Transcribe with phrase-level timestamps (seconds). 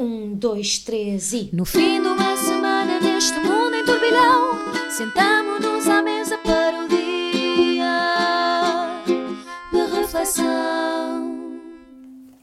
[0.00, 1.50] Um, dois, três e.
[1.52, 6.09] No fim de uma semana neste mundo em turbilhão, sentamos-nos à mesa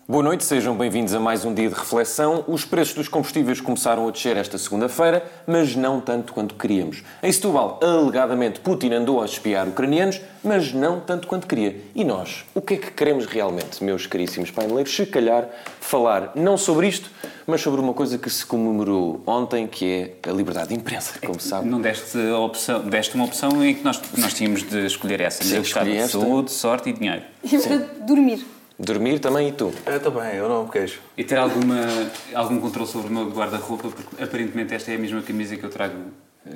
[0.10, 2.42] Boa noite, sejam bem-vindos a mais um dia de reflexão.
[2.48, 7.04] Os preços dos combustíveis começaram a descer esta segunda-feira, mas não tanto quanto queríamos.
[7.22, 11.82] Em Setúbal, alegadamente, Putin andou a espiar ucranianos, mas não tanto quanto queria.
[11.94, 14.96] E nós, o que é que queremos realmente, meus caríssimos paineleiros?
[14.96, 15.50] Se calhar
[15.82, 17.12] falar não sobre isto,
[17.46, 21.38] mas sobre uma coisa que se comemorou ontem, que é a liberdade de imprensa, como
[21.38, 21.68] se sabe.
[21.68, 25.44] Não deste, a opção, deste uma opção em que nós, nós tínhamos de escolher essa.
[25.44, 26.18] Sim, Libertade escolhi de esta.
[26.18, 27.24] saúde, sorte e dinheiro.
[27.44, 28.57] E para dormir.
[28.80, 29.74] Dormir também e tu.
[29.86, 31.02] Eu também, eu não me queixo.
[31.18, 31.88] E ter alguma,
[32.34, 35.70] algum controle sobre o meu guarda-roupa, porque aparentemente esta é a mesma camisa que eu
[35.70, 35.96] trago.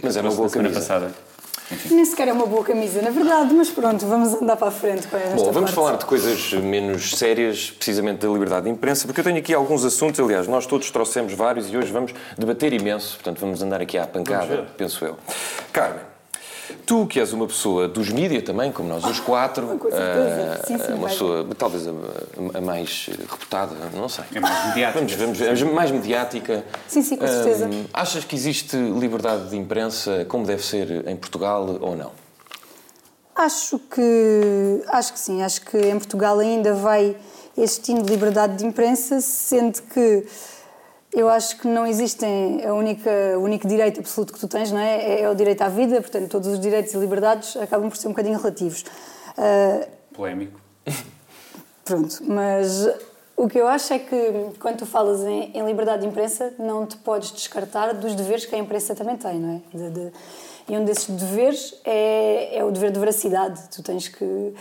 [0.01, 0.87] Mas é uma boa semana camisa.
[0.93, 1.11] passada.
[1.89, 5.07] Nem sequer é uma boa camisa, na verdade, mas pronto, vamos andar para a frente
[5.07, 5.73] com esta Bom, vamos parte.
[5.73, 9.85] falar de coisas menos sérias, precisamente da liberdade de imprensa, porque eu tenho aqui alguns
[9.85, 13.97] assuntos, aliás, nós todos trouxemos vários e hoje vamos debater imenso, portanto vamos andar aqui
[13.97, 15.17] à pancada, penso eu.
[15.71, 16.01] Carmen,
[16.85, 20.59] tu que és uma pessoa dos mídia também, como nós os quatro, com certeza.
[20.61, 21.11] ah, Sim, sim, uma vai.
[21.11, 21.91] pessoa talvez a,
[22.57, 24.25] a mais reputada, não sei.
[24.33, 24.99] É mais mediática.
[25.17, 26.65] Vamos, vamos, a mais mediática.
[26.87, 27.69] Sim, sim, com certeza.
[27.93, 32.11] Achas que existe liberdade de imprensa como deve ser em Portugal ou não?
[33.35, 37.15] Acho que, acho que sim, acho que em Portugal ainda vai
[37.57, 40.25] existindo liberdade de imprensa, sendo que
[41.13, 44.79] eu acho que não existem, a única, o único direito absoluto que tu tens não
[44.79, 44.97] é?
[44.97, 48.07] é, é o direito à vida, portanto todos os direitos e liberdades acabam por ser
[48.07, 48.85] um bocadinho relativos.
[49.37, 50.59] Ah, Polémico.
[51.83, 52.87] Pronto, mas
[53.35, 56.85] o que eu acho é que quando tu falas em, em liberdade de imprensa, não
[56.85, 59.77] te podes descartar dos deveres que a imprensa também tem, não é?
[59.77, 60.11] De- de-
[60.69, 63.59] e um desses deveres é, é o dever de veracidade.
[63.75, 64.53] Tu tens que.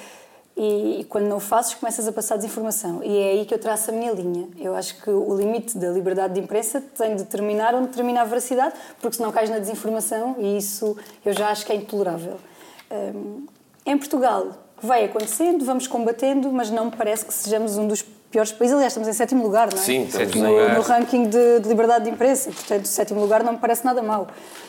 [0.62, 3.03] E, e quando não o fazes, começas a passar desinformação.
[3.03, 4.47] E é aí que eu traço a minha linha.
[4.58, 8.25] Eu acho que o limite da liberdade de imprensa tem de terminar onde termina a
[8.25, 12.36] veracidade, porque senão cais na desinformação e isso eu já acho que é intolerável.
[12.91, 13.47] Hum,
[13.86, 14.48] em Portugal,
[14.83, 18.74] vai acontecendo, vamos combatendo, mas não me parece que sejamos um dos piores países.
[18.74, 19.83] Aliás, estamos em sétimo lugar, não é?
[19.83, 20.74] Sim, estamos no, lugar.
[20.74, 22.51] no ranking de, de liberdade de imprensa.
[22.51, 24.29] Portanto, sétimo lugar não me parece nada mau.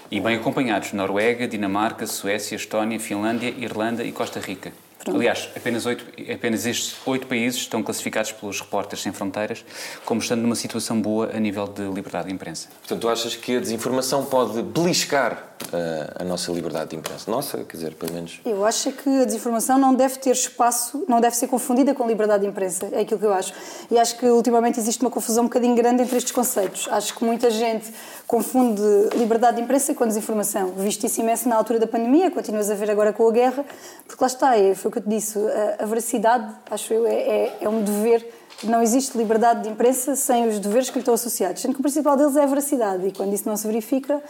[0.10, 4.72] E bem acompanhados: Noruega, Dinamarca, Suécia, Estónia, Finlândia, Irlanda e Costa Rica.
[5.04, 5.18] Pronto.
[5.18, 9.66] Aliás, apenas, oito, apenas estes oito países estão classificados pelos Repórteres Sem Fronteiras
[10.06, 12.70] como estando numa situação boa a nível de liberdade de imprensa.
[12.80, 17.30] Portanto, tu achas que a desinformação pode beliscar ah, a nossa liberdade de imprensa?
[17.30, 18.40] Nossa, quer dizer, pelo menos.
[18.46, 22.44] Eu acho que a desinformação não deve ter espaço, não deve ser confundida com liberdade
[22.44, 22.90] de imprensa.
[22.92, 23.54] É aquilo que eu acho.
[23.90, 26.88] E acho que ultimamente existe uma confusão um bocadinho grande entre estes conceitos.
[26.92, 27.94] Acho que muita gente
[28.28, 28.82] confunde
[29.16, 30.74] liberdade de imprensa com desinformação.
[30.78, 33.66] Visto isso imenso na altura da pandemia, continuas a ver agora com a guerra,
[34.08, 37.06] porque lá está, é, foi o que eu te disse, a, a veracidade, acho eu,
[37.06, 38.26] é, é, é um dever.
[38.64, 41.84] Não existe liberdade de imprensa sem os deveres que lhe estão associados, sendo que o
[41.84, 43.08] principal deles é a veracidade.
[43.08, 44.22] E quando isso não se verifica,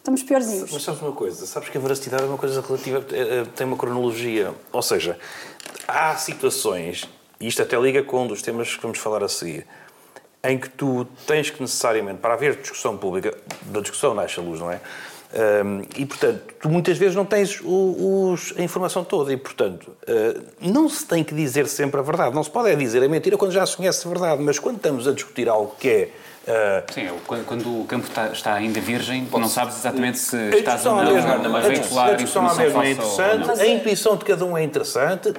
[0.00, 0.70] estamos piorzinhos.
[0.72, 1.46] Mas sabes uma coisa?
[1.46, 4.52] Sabes que a veracidade é uma coisa relativa, eh, eh, tem uma cronologia.
[4.72, 5.18] Ou seja,
[5.86, 9.66] há situações, e isto até liga com um dos temas que vamos falar a seguir,
[10.42, 14.58] em que tu tens que necessariamente, para haver discussão pública, da discussão nasce a luz,
[14.58, 14.80] não é?
[15.64, 19.94] Hum, e, portanto, tu muitas vezes não tens o- os- a informação toda e, portanto,
[20.06, 22.34] eh, não se tem que dizer sempre a verdade.
[22.34, 24.76] Não se pode é dizer a mentira quando já se conhece a verdade, mas quando
[24.78, 26.10] estamos a discutir algo que é...
[26.46, 30.48] eh, Sim, é quando, o campo está, está ainda virgem, não sabes exatamente se A
[30.56, 33.60] estás ou discussão à não mesma- a veicular a discussão à mesma é ou interessante,
[33.60, 35.32] a intuição de cada um é interessante,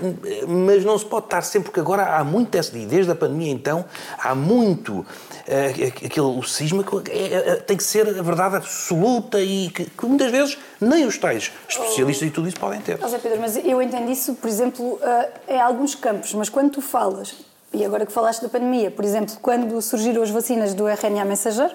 [0.47, 3.51] mas não se pode estar sempre, porque agora há muito essa, e desde a pandemia
[3.51, 3.83] então,
[4.17, 5.05] há muito
[5.47, 5.73] eh,
[6.05, 10.05] aquele o cisma que é- é- tem que ser a verdade absoluta e que, que
[10.05, 12.97] muitas vezes nem os tais especialistas e tudo isso podem ter.
[13.07, 16.81] Zé Pedro, mas eu entendo isso, por exemplo, eh, em alguns campos, mas quando tu
[16.81, 17.33] falas,
[17.73, 21.73] e agora que falaste da pandemia, por exemplo, quando surgiram as vacinas do RNA mensageiro,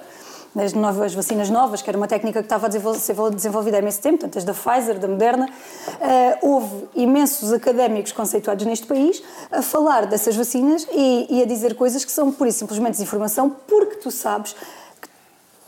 [0.55, 4.01] as novas vacinas novas, que era uma técnica que estava a ser desenvolvida há imenso
[4.01, 5.49] tempo, portanto, as da Pfizer, da Moderna,
[6.01, 11.75] eh, houve imensos académicos conceituados neste país a falar dessas vacinas e, e a dizer
[11.75, 14.57] coisas que são pura e simplesmente desinformação, porque tu sabes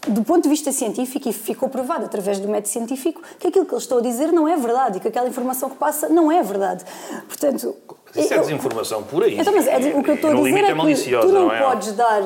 [0.08, 3.72] do ponto de vista científico, e ficou provado através do método científico, que aquilo que
[3.72, 6.42] eles estão a dizer não é verdade e que aquela informação que passa não é
[6.42, 6.84] verdade.
[7.26, 7.74] Portanto.
[8.16, 9.38] Isso é desinformação por aí.
[9.38, 11.44] Então, mas é- o que eu estou a No dizer limite é que tu não,
[11.46, 11.62] não é?
[11.62, 12.22] podes dar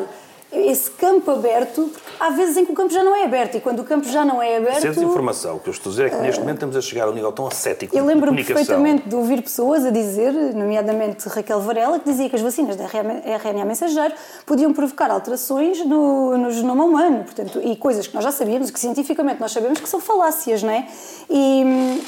[0.53, 1.91] esse campo aberto,
[2.21, 4.25] há vezes em que o campo já não é aberto e quando o campo já
[4.25, 4.79] não é aberto.
[4.79, 5.57] Isso é desinformação.
[5.57, 7.15] O que eu estou a dizer é que neste momento estamos a chegar a um
[7.15, 11.99] nível tão ascético Eu de lembro-me perfeitamente de ouvir pessoas a dizer, nomeadamente Raquel Varela,
[11.99, 14.15] que dizia que as vacinas da RNA mensageiro
[14.45, 18.79] podiam provocar alterações no, no genoma humano, portanto, e coisas que nós já sabíamos, que
[18.79, 20.87] cientificamente nós sabemos que são falácias, não é?
[21.31, 22.01] E,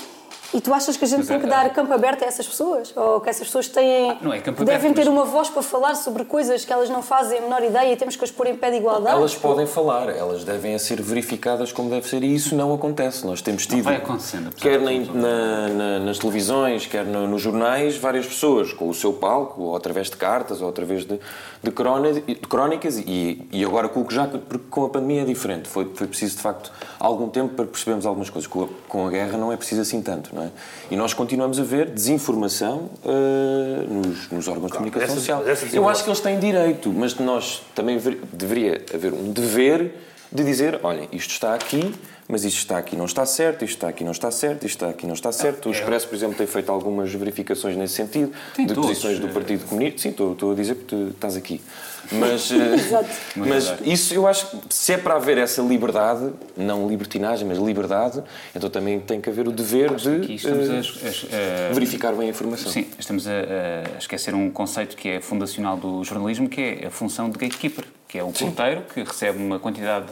[0.55, 2.47] E tu achas que a gente Mas tem é- que dar campo aberto a essas
[2.47, 2.93] pessoas?
[2.97, 5.63] Ou que essas pessoas têm, não é campo devem aberto, ter mas- uma voz para
[5.63, 8.47] falar sobre coisas que elas não fazem a menor ideia e temos que as pôr
[8.47, 9.17] em pé de igualdade?
[9.17, 13.27] Elas podem falar, elas devem ser verificadas como deve ser e isso não acontece.
[13.27, 17.97] Nós temos tido, vai acontecendo, quer na- na- na- nas televisões, quer no- nos jornais,
[17.97, 21.19] várias pessoas com o seu palco, ou através de cartas, ou através de,
[21.63, 21.71] de
[22.47, 25.69] crónicas, e, e agora com o que já porque com a pandemia é diferente.
[25.69, 28.47] Foi, foi preciso, de facto, algum tempo para percebermos algumas coisas.
[28.49, 30.51] Com a, com a guerra não é preciso assim tanto, não é?
[30.91, 35.43] E nós continuamos a ver desinformação eh, nos, nos órgãos de comunicação social.
[35.77, 39.95] Eu acho que eles têm direito, mas nós também ver- deveria haver um dever
[40.33, 41.95] de dizer, olhem, isto está aqui,
[42.29, 44.89] mas isto está aqui não está certo, isto está aqui não está certo, isto está
[44.89, 45.69] aqui não está certo.
[45.69, 49.29] O Expresso, por exemplo, tem feito algumas verificações nesse sentido, Tem de todos, posições do
[49.29, 49.33] eh.
[49.33, 50.01] Partido Comunista.
[50.01, 51.61] Sim, estou, estou a dizer porque tu estás aqui.
[52.13, 53.09] Mas, eh, Exato.
[53.37, 53.91] mas verdade.
[53.93, 58.23] isso eu acho que se é para haver essa liberdade, não libertinagem, mas liberdade,
[58.55, 62.27] então também tem que haver o dever Aqui de eh, a, a- a- verificar bem
[62.27, 62.71] a informação.
[62.71, 63.31] Sim, estamos a,
[63.95, 67.85] a esquecer um conceito que é fundacional do jornalismo, que é a função de gatekeeper,
[68.09, 70.07] que é o porteiro que recebe uma quantidade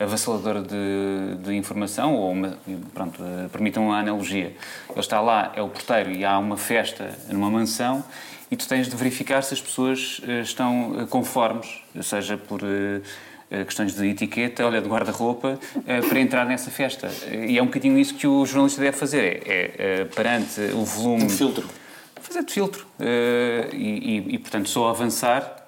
[0.00, 2.58] avassaladora de, de informação, ou uma,
[2.94, 4.56] pronto, eh, permitam a analogia.
[4.88, 8.02] Ele está lá, é o porteiro, e há uma festa numa mansão,
[8.50, 11.68] e tu tens de verificar se as pessoas eh, estão eh, conformes,
[12.02, 12.60] seja por
[13.66, 15.58] questões de etiqueta, olha, de guarda-roupa,
[16.08, 17.10] para entrar nessa festa.
[17.32, 21.24] E é um bocadinho isso que o jornalista deve fazer, é, é, perante o volume...
[21.24, 21.68] Um filtro.
[22.22, 22.86] Fazer de filtro.
[23.72, 25.59] E, e, e, portanto, só avançar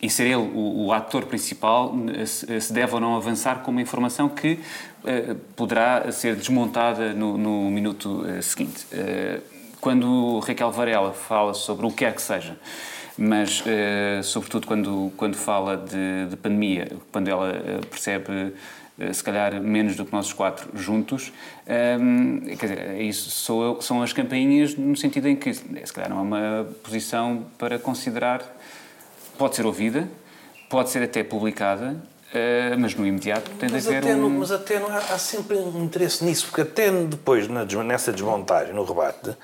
[0.00, 1.94] e ser ele o, o ator principal
[2.26, 4.58] se, deve ou não avançar com uma informação que
[5.04, 8.86] eh, poderá ser desmontada no, no minuto eh, seguinte.
[8.90, 9.40] Eh,
[9.80, 12.56] quando Raquel Varela fala sobre o que quer que seja,
[13.18, 13.62] mas
[14.24, 17.52] sobretudo quando, quando fala de, de pandemia, quando ela
[17.90, 18.54] percebe
[19.12, 21.32] se calhar menos do que nós quatro juntos,
[22.00, 26.18] hum, quer dizer, isso sou são as campainhas no sentido em que se calhar não
[26.18, 28.40] é uma posição para considerar
[29.38, 30.08] pode ser ouvida,
[30.68, 31.96] pode ser até publicada,
[32.32, 34.20] eh, mas no imediato tem de Mas haver até, um...
[34.28, 38.12] no- mas até não há, há sempre um interesse nisso, porque até depois, na nessa
[38.12, 39.36] desmontagem, no rebate,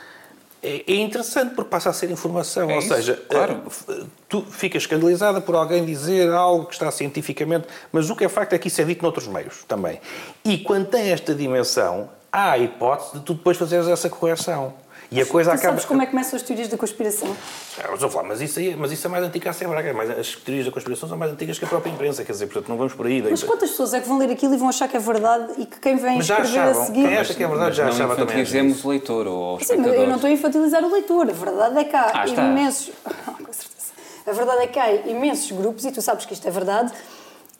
[0.62, 2.68] é, é interessante porque passa a ser informação.
[2.70, 3.62] É Ou isso, seja, claro.
[3.88, 8.28] eh, tu ficas escandalizada por alguém dizer algo que está cientificamente, mas o que é
[8.28, 10.00] facto é que isso é dito noutros meios também.
[10.44, 14.74] E quando tem esta dimensão, há a hipótese de tu depois fazeres essa correção.
[15.12, 15.72] E a coisa Tu acaba.
[15.72, 17.36] sabes como é que começam as teorias da conspiração?
[17.82, 19.92] Ah, mas, falar, mas, isso aí, mas isso é mais antigo que a Braga.
[19.92, 22.24] Mas as teorias da conspiração são mais antigas que a própria imprensa.
[22.24, 23.20] Quer dizer, portanto, não vamos por aí.
[23.28, 25.66] Mas quantas pessoas é que vão ler aquilo e vão achar que é verdade e
[25.66, 26.82] que quem vem Mas escrever achavam.
[26.82, 27.08] a seguir...
[27.08, 28.22] Quem acha que é verdade já não achava também.
[28.22, 28.86] antes infantilizemos disso.
[28.86, 31.28] o leitor ou Sim, eu não estou a infantilizar o leitor.
[31.28, 32.90] A verdade é que há Ah, imensos...
[33.04, 33.90] Com certeza.
[34.26, 36.92] A verdade é que há imensos grupos, e tu sabes que isto é verdade,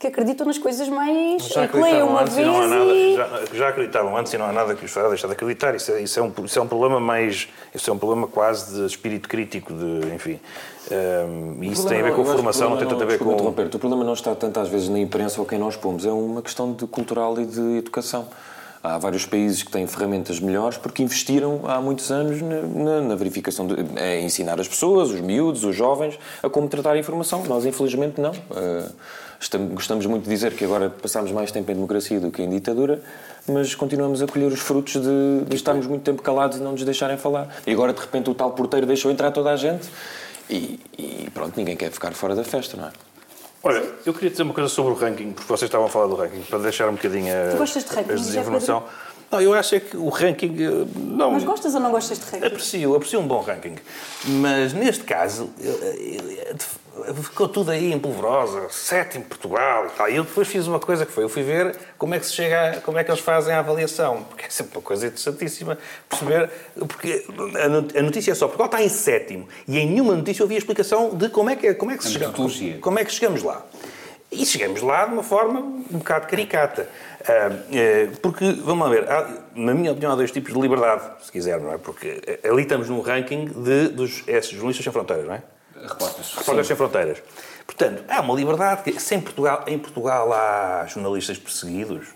[0.01, 1.43] que acreditam nas coisas mais...
[1.49, 2.91] Já e que leiam acreditavam uma antes vez e não há nada.
[2.95, 3.15] e...
[3.17, 5.75] Já, já acreditavam antes e não há nada que os fará deixar de acreditar.
[5.75, 7.49] Isso é, isso é, um, isso é um problema mais.
[7.75, 10.41] Isso é um problema quase de espírito crítico, de, enfim.
[10.91, 13.27] Hum, e isso tem a ver com a formação, não tem tanto a ver com.
[13.35, 16.41] O problema não está tanto às vezes na imprensa ou quem nós pomos, é uma
[16.41, 18.27] questão de cultural e de educação.
[18.83, 23.15] Há vários países que têm ferramentas melhores porque investiram há muitos anos na, na- na
[23.15, 27.45] verificação, de, a ensinar as pessoas, os miúdos, os jovens, a como tratar a informação.
[27.47, 28.31] Nós, infelizmente, não.
[28.31, 28.93] Estamos-
[29.73, 33.03] gostamos muito de dizer que agora passamos mais tempo em democracia do que em ditadura,
[33.49, 36.85] mas continuamos a colher os frutos de, de estarmos muito tempo calados e não nos
[36.85, 37.49] deixarem falar.
[37.67, 39.89] E agora, de repente, o tal porteiro deixou entrar toda a gente
[40.49, 42.91] e, e pronto, ninguém quer ficar fora da festa, não é?
[43.63, 46.15] Olha, eu queria dizer uma coisa sobre o ranking, porque vocês estavam a falar do
[46.15, 48.85] ranking, para deixar um bocadinho a, Tu gostas de ranking, a desinformação.
[49.31, 50.57] Não, eu acho é que o ranking.
[50.59, 52.47] eh, Não, Mas gostas ou não gostas de ranking?
[52.47, 53.77] Aprecio, aprecio um bom ranking.
[54.25, 56.55] Mas neste caso, eh, eh,
[57.23, 60.09] ficou tudo aí em polvorosa, sétimo Portugal e tal.
[60.09, 62.33] E eu depois fiz uma coisa que foi, eu fui ver como é que se
[62.33, 64.23] chega, a- como é que eles fazem a avaliação.
[64.25, 65.79] Porque é sempre uma coisa interessantíssima
[66.09, 66.51] perceber,
[66.89, 67.25] porque
[67.63, 69.49] a no- a notícia é só, Portugal está em sétimo.
[69.67, 72.05] E em nenhuma notícia eu vi a explicação de como é que, como é que,
[72.05, 72.27] se chega,
[72.81, 73.65] como é que chegamos lá.
[74.33, 76.89] E chegamos lá de uma forma um bocado caricata.
[77.29, 81.03] Ah, eh, porque, vamos lá ver, há, na minha opinião, há dois tipos de liberdade,
[81.25, 81.79] se quiser, não é?
[81.79, 85.43] Porque eh, ali estamos num ranking de, dos esses jornalistas sem fronteiras, não é?
[85.83, 86.35] Repórteres.
[86.35, 87.23] Repórteres sem fronteiras.
[87.67, 92.09] Portanto, há uma liberdade que, se em Portugal, em Portugal há jornalistas perseguidos,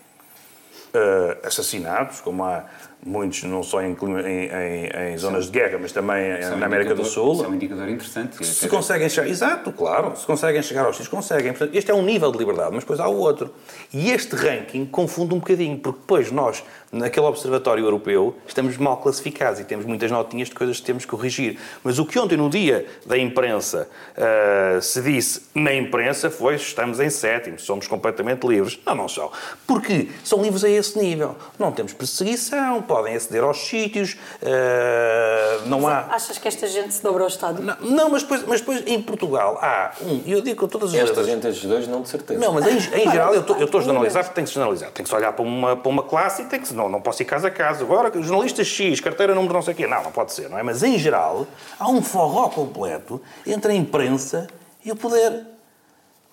[0.92, 2.64] eh, assassinados, como há
[3.04, 6.94] muitos, não só em, clima- em- em- em zonas de guerra, mas também na América
[6.94, 7.34] do Sul.
[7.34, 8.44] isso é um indicador interessante.
[8.46, 11.52] Se conseguem chegar, exato, claro, se conseguem chegar aos X, conseguem.
[11.52, 13.52] Portanto, este é um nível de liberdade, mas depois há o outro.
[13.92, 19.60] E este ranking confunde um bocadinho, porque depois nós, naquele Observatório Europeu, estamos mal classificados
[19.60, 21.58] e temos muitas notinhas de coisas que temos que corrigir.
[21.82, 27.00] Mas o que ontem, no dia da imprensa, ah, se disse na imprensa foi estamos
[27.00, 28.78] em sétimo, somos completamente livres.
[28.86, 29.30] Não, não são.
[29.66, 31.36] Porque são livres a esse nível.
[31.58, 36.00] Não temos perseguição, podem aceder aos sítios, eh, não há...
[36.10, 37.60] Achas que esta gente se dobra ao Estado?
[37.60, 40.90] Não, não, mas, depois, mas depois em Portugal há um, e eu digo com todas
[40.90, 42.38] as Esta letras- gente, estes dois, não de certeza.
[42.38, 44.54] Não, mas em, em geral eu estou- eu estou a jornalizar porque tem que se
[44.54, 44.90] jornalizar.
[44.92, 46.74] Tem que se olhar para uma, para uma classe e tem que se.
[46.74, 47.82] Não, não posso ir casa a casa.
[47.82, 49.86] Agora, jornalista X, carteira número não sei o quê.
[49.88, 50.62] Não, não pode ser, não é?
[50.62, 51.46] Mas em geral
[51.80, 54.46] há um forró completo entre a imprensa
[54.84, 55.46] e o poder.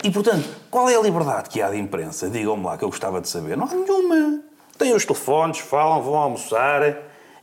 [0.04, 2.30] E portanto, qual é a liberdade que há de imprensa?
[2.30, 3.56] Digam-me lá que eu gostava de saber.
[3.58, 4.40] Não há nenhuma.
[4.82, 6.98] Têm os telefones, falam, vão almoçar.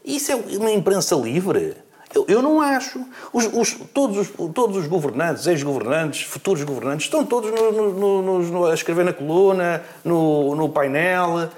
[0.04, 1.76] Isso é uma imprensa livre.
[2.12, 2.98] Eu, eu não acho.
[3.32, 8.66] Os, os- todos, os, todos os governantes, ex-governantes, futuros governantes, estão todos no- no- no-
[8.66, 11.48] a escrever na coluna, no painel.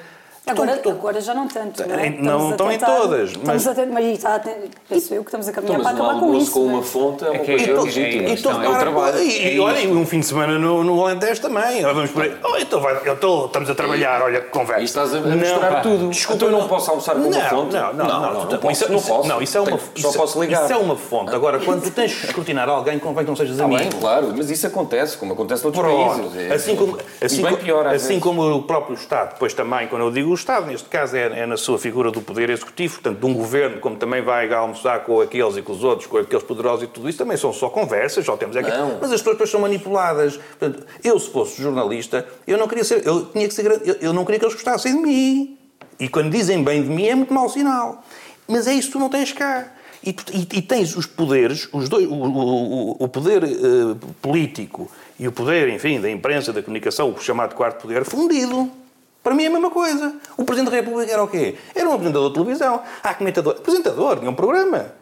[0.46, 1.86] Agora, Estão- agora já não tanto.
[1.86, 2.10] Não, é?
[2.10, 4.40] Não estão em todas, Estamos mas- a tentar, mas está
[4.88, 6.52] penso eu que estamos a Então, caminhar mas para acabar com almoço isso.
[6.52, 6.72] com é?
[6.72, 8.28] uma fonte é uma É que é- coisa é- legítima.
[8.28, 9.18] é- Então, é trabalho.
[9.22, 11.84] E, É e olha, e um fim de semana no, no Alentejo também.
[11.84, 12.34] Olha, Vamos por aí.
[12.42, 14.80] Oh, então vai, eu estou, estamos a trabalhar, olha, que conversa.
[14.80, 16.08] E estás a misturar tudo.
[16.08, 17.74] Desculpa, Então eu não posso almoçar com uma não, fonte?
[17.74, 18.20] Não, não, não.
[18.34, 18.90] não, tu- posso,
[19.28, 20.64] não isso- é uma, só posso ligar.
[20.64, 21.32] Isso é uma fonte.
[21.34, 23.94] Agora, quando tu tens que escrutinar alguém, convém que não sejas Está amigo.
[24.00, 26.50] claro, mas isso acontece, como acontece noutros países.
[26.50, 30.34] Assim como, assim, e assim como o próprio Estado, depois também, quando eu digo o
[30.34, 33.80] Estado, neste caso é, é na sua figura do poder executivo, portanto, de um governo,
[33.80, 37.08] como também vai almoçar com aqueles e com os outros, com aqueles poderosos e tudo
[37.08, 38.70] isso, também são só conversas, só temos aqui.
[38.70, 38.98] Não.
[39.00, 40.36] Mas as pessoas são manipuladas.
[40.58, 44.12] Portanto, eu, se fosse jornalista, eu não queria ser, eu tinha que ser, eu, eu
[44.12, 45.58] não queria que eles gostassem de mim.
[45.98, 48.02] E quando dizem bem de mim é muito mau sinal.
[48.48, 49.72] Mas é isso que tu não tens cá.
[50.02, 53.48] E, e- e tens os poderes, os dois, o, o- o- poder eh,
[54.22, 58.70] político e o poder, enfim, da imprensa, da comunicação, o chamado quarto poder, fundido.
[59.22, 60.16] Para mim é a mesma coisa.
[60.36, 61.56] O Presidente da República era o quê?
[61.74, 62.82] Era um apresentador de televisão.
[63.02, 63.56] Há comentador.
[63.58, 64.92] Apresentador, tinha um programa.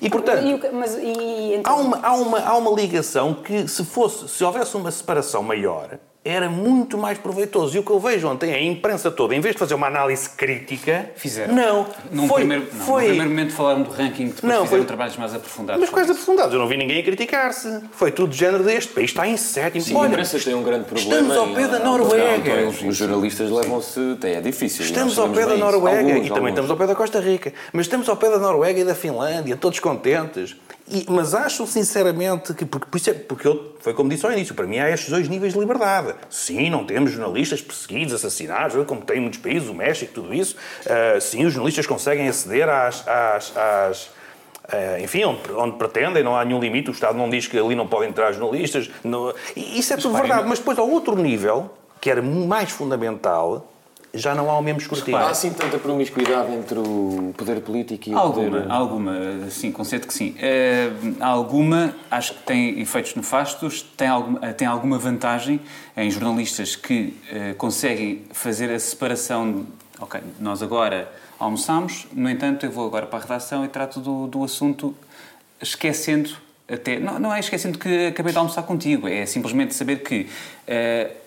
[0.00, 3.84] E, portanto, E mas, e, então, Há uma, há, uma, há uma ligação que, se
[3.84, 7.76] fosse, se houvesse uma separação maior, era muito mais proveitoso.
[7.76, 9.88] E o que eu vejo ontem é a imprensa toda, em vez de fazer uma
[9.88, 11.52] análise crítica, Fizeram.
[11.54, 14.66] Não, Num, foi, primeiro, não, foi, num primeiro momento falaram do ranking, depois Não, fizeram
[14.68, 15.80] foi- trabalhos mais aprofundados.
[15.80, 16.52] mas quais aprofundados?
[16.54, 17.80] Eu não vi ninguém a criticar-se.
[17.92, 18.92] Foi tudo de género deste.
[18.92, 19.82] país está em sétimo.
[19.84, 21.10] Sim, a Olha, imprensa tem um grande problema.
[21.12, 22.60] estamos ao pé da Noruega.
[22.62, 24.18] Então, Os jornalistas levam-se.
[24.22, 24.84] É difícil.
[24.84, 25.56] Estamos ao pé da.
[25.56, 26.48] Noruega Alguns, e também alguns.
[26.50, 27.52] estamos ao pé da Costa Rica.
[27.72, 30.56] Mas estamos ao pé da Noruega e da Finlândia, todos contentes.
[30.88, 32.64] E- mas acho sinceramente que.
[32.64, 35.08] Porque, por isso é- porque eu, foi como disse ao início, para mim há estes
[35.10, 36.14] dois níveis de liberdade.
[36.28, 40.56] Sim, não temos jornalistas perseguidos, assassinados, como tem em muitos países, o México, tudo isso.
[40.86, 43.06] Ah, sim, os jornalistas conseguem aceder às.
[43.06, 44.10] às- às
[44.72, 47.74] ah, enfim, onde, onde pretendem, não há nenhum limite, o Estado não diz que ali
[47.74, 48.90] não podem entrar jornalistas.
[49.04, 51.70] não- isso é tudo verdade, mas depois ao outro nível,
[52.00, 53.71] que era mais fundamental,
[54.14, 55.18] já não há o mesmo escrutínio.
[55.18, 58.70] Há assim tanta promiscuidade entre o poder político e o Alguma, poder.
[58.70, 60.34] alguma, sim, conceito que sim.
[61.20, 65.60] Há alguma, acho que tem efeitos nefastos, tem alguma, eh, tem alguma vantagem
[65.96, 69.66] em jornalistas que eh, conseguem fazer a separação.
[69.98, 74.26] Ok, nós agora almoçamos, no entanto, eu vou agora para a redação e trato do,
[74.26, 74.94] do assunto
[75.60, 76.30] esquecendo.
[76.70, 80.28] Até, não, não é esquecendo que acabei de almoçar contigo, é simplesmente saber que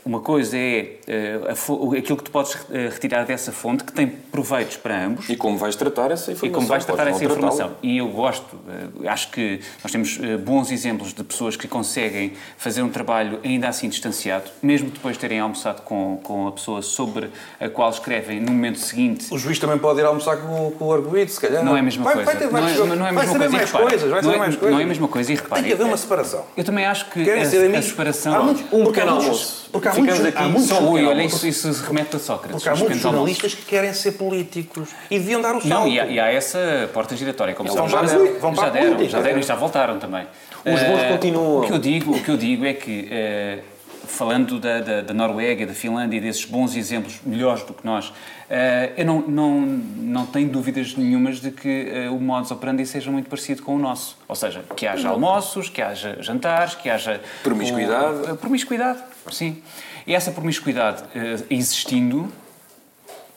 [0.06, 1.52] uma coisa é eh, a
[1.98, 5.58] aquilo que tu podes eh, retirar dessa fonte, que tem proveitos para ambos, E como
[5.58, 6.48] vais tratar essa informação?
[6.48, 7.72] e como vais tratar essa informação.
[7.82, 8.56] E eu gosto,
[9.04, 13.40] eh, acho que nós temos eh, bons exemplos de pessoas que conseguem fazer um trabalho
[13.44, 17.90] ainda assim distanciado, mesmo depois de terem almoçado com, com a pessoa sobre a qual
[17.90, 19.34] escrevem no momento seguinte.
[19.34, 21.64] O juiz também pode ir almoçar com, com o arguido, se calhar.
[21.64, 22.32] Não é a mesma vai, coisa.
[22.32, 23.50] Vai, ter, Não é- não é a mesma coisa.
[23.50, 24.72] Mais repara, coisas, vai não saber é- mais coisas.
[24.72, 25.32] não é a mesma coisa.
[25.32, 26.46] E repare, Tem que haver uma é- separação.
[26.56, 27.86] Eu também acho que Querem a, ser a amigos?
[27.86, 28.36] separação.
[28.36, 29.70] Há muitos, Um porque há muitos, almoço.
[29.72, 32.20] porque há Ficamos muitos, aqui há muitos, ui, olha, porque isso, isso se remete a
[32.20, 32.68] Sócrates.
[32.68, 35.68] há os muitos jornalistas que querem ser políticos e deviam dar o salto.
[35.68, 38.94] Não, e há, e há essa porta giratória, como Então já deram, vão já deram,
[38.96, 39.10] política.
[39.18, 40.26] já deram e já voltaram também.
[40.66, 41.60] Os bons Eh, continuam.
[41.62, 43.60] O que eu digo, o que eu digo é que, eh,
[44.08, 48.12] falando da, da, da Noruega, da Finlândia e desses bons exemplos, melhores do que nós,
[48.50, 53.28] eh, eu não, não, não tenho dúvidas nenhumas de que o modus operandi seja muito
[53.30, 54.18] parecido com o nosso.
[54.28, 57.20] Ou seja, que haja almoços, que haja jantares, que haja...
[57.44, 58.32] Promiscuidade.
[58.32, 59.00] o- promiscuidade,
[59.32, 59.62] sim.
[60.06, 62.32] E essa promiscuidade eh, existindo,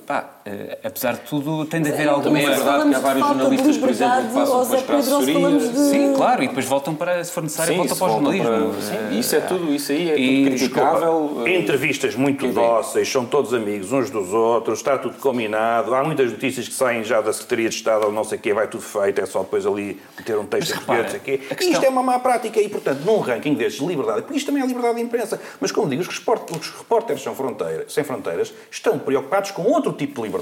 [0.06, 2.24] pá, eh, apesar de tudo, tem de haver alguma...
[2.38, 5.60] Também é verdade que há vários jornalistas, por exemplo, que passam depois para a assessoria.
[5.90, 8.48] Sim, claro, e depois voltam para, se for necessário, voltam para o jornalismo.
[8.72, 11.42] para- sim, isso é tudo, isso aí é E, tudo criticável.
[11.46, 15.94] eh, Entrevistas muito Quer dóceis, são todos amigos uns dos outros, está tudo combinado.
[15.94, 18.54] Há muitas notícias que saem já da Secretaria de Estado ou não sei o quê,
[18.54, 21.18] vai tudo feito, é só depois ali meter um texto Mas repara, português, não sei
[21.18, 21.46] o quê.
[21.50, 24.22] a E questão- isto é uma má prática e, portanto, num ranking destes de liberdade,
[24.22, 27.34] porque isto também é liberdade de imprensa, mas como digo, os report- os repórteres sem
[27.34, 30.37] fronteiras, sem fronteiras estão preocupados com outro tipo de liberdade.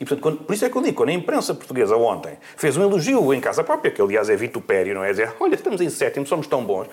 [0.00, 2.76] E, portanto, quando- por isso é que eu digo, quando a imprensa portuguesa ontem fez
[2.76, 5.10] um elogio em casa própria, que aliás é vitupério, não é?
[5.10, 6.86] Dizer, olha, estamos em sétimo, somos tão bons.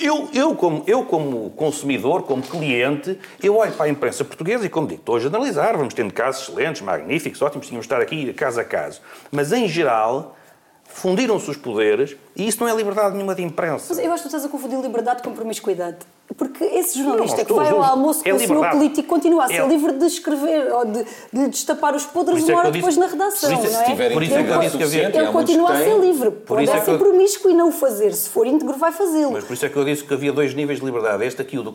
[0.00, 4.68] Eu, eu, como, eu, como consumidor, como cliente, eu olho para a imprensa portuguesa e,
[4.68, 8.32] como digo, estou a generalizar, vamos tendo casos excelentes, magníficos, ótimos, tínhamos de estar aqui
[8.32, 9.00] caso a caso.
[9.32, 10.36] Mas, em geral,
[10.84, 13.86] fundiram-se os poderes e isso não é liberdade nenhuma de imprensa.
[13.90, 15.96] Mas eu acho que tu estás a confundir liberdade com promiscuidade.
[16.36, 19.44] Porque esse jornalista não que estou, vai ao almoço É com o senhor político continua
[19.44, 22.60] a ser É- livre de escrever ou de, de destapar os podres Por é uma
[22.60, 23.84] que hora depois na redação, por não é?
[23.84, 26.30] se Por isso é que eu ele disse que havia- ele continua a ser livre.
[26.30, 28.12] Pode isso é ser promíscuo e não o fazer.
[28.12, 29.32] Se for íntegro, vai fazê-lo.
[29.32, 31.24] Mas por isso é que eu disse que havia dois níveis de liberdade.
[31.24, 31.72] Este aqui, o do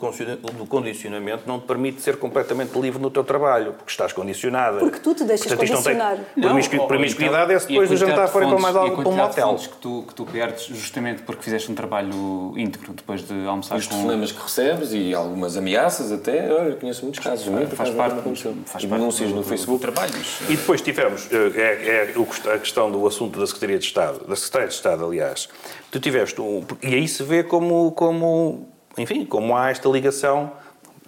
[0.67, 4.77] condicionamento, não te permite ser completamente livre no teu trabalho, porque estás condicionada.
[4.77, 6.77] Porque tu te deixas Portanto, isto não tem- condicionar.
[6.77, 9.09] Ou- ou Promiscuidade é se então- depois a do jantar forem para mais algo para
[9.09, 10.13] um fontes que tu, que
[10.59, 13.95] justamente porque fizeste um trabalho íntegro depois de almoçar Os com...
[13.95, 17.45] telefonemas que recebes e algumas ameaças até, olha, eu conheço muitos casos.
[17.45, 18.21] Faz, faz parte,
[18.65, 19.81] faz parte denúncias no Facebook.
[19.81, 20.39] trabalhos.
[20.49, 24.35] E depois tivemos eh, é, é a questão do assunto da Secretaria de Estado, da
[24.35, 25.49] Secretaria de Estado, aliás.
[25.91, 28.67] Tu tiveste um, e aí se vê como, como,
[28.97, 30.51] enfim, como há esta ligação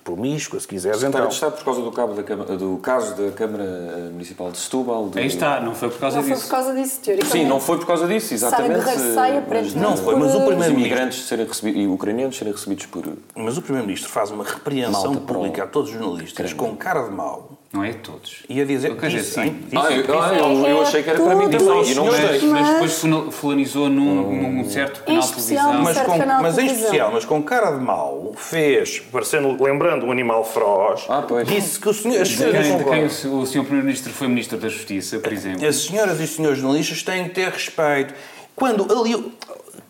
[0.05, 1.33] promíscua, se quiseres, Secretário então.
[1.33, 3.65] Estado por causa do, cabo da Câmara- do caso da Câmara
[4.11, 5.09] Municipal de Setúbal.
[5.09, 6.45] de- Aí está, não foi por causa Não foi disso.
[6.45, 7.37] por causa disso, teoricamente.
[7.43, 8.85] Sim, não foi por causa disso, exatamente.
[8.85, 12.53] Guerreiro sai eh, aparentemente Não foi, mas o primeiro- imigrantes serem recebidos e ucranianos serem
[12.53, 13.03] recebidos por.
[13.35, 17.11] Mas o Primeiro-Ministro faz uma repreensão Malta pública a todos os jornalistas com cara de
[17.11, 18.43] mau Não é todos.
[18.47, 19.41] e a dizer Quer dizer, disse, sim.
[19.41, 21.95] hein, disse, Ah, eu, ah, eu, eu achei que era para mim Todos, também e
[21.95, 22.05] não.
[22.05, 25.83] Mas, Mas- depois fula- fulanizou num, num certo canal de especial televisão.
[25.83, 30.45] mas, com, mas em especial, mas com cara de mau, fez, parecendo, lembrando um animal
[30.45, 31.45] feroz, Ah, pois.
[31.47, 33.61] disse que o senhor, De quem, de quem o o Sr.
[33.63, 35.67] Primeiro-Ministro foi Ministro da Justiça, por exemplo.
[35.67, 38.13] as senhoras e os senhores jornalistas têm que ter respeito.
[38.55, 39.33] Quando ali.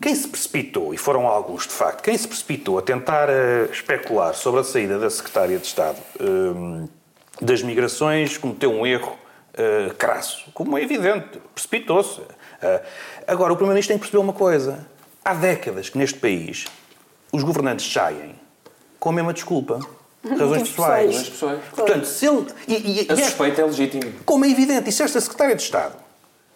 [0.02, 4.34] Quem se precipitou, e foram alguns de facto, quem se precipitou a tentar eh, especular
[4.34, 6.86] sobre a saída da Secretária de Estado eh,
[7.40, 9.16] das Migrações cometeu um erro
[9.54, 12.20] eh, crasso, como é evidente, precipitou-se.
[12.62, 12.82] Eh,
[13.26, 14.86] agora, o Primeiro-Ministro tem que perceber uma coisa.
[15.24, 16.64] Há décadas que neste país
[17.32, 18.34] os governantes saem
[18.98, 19.80] com a mesma desculpa.
[20.38, 21.28] Razões pessoais.
[21.74, 22.46] Portanto, se ele.
[22.66, 24.12] E, e- A e é- suspeita é legítima.
[24.24, 25.94] como é evidente, e se esta Secretária de Estado,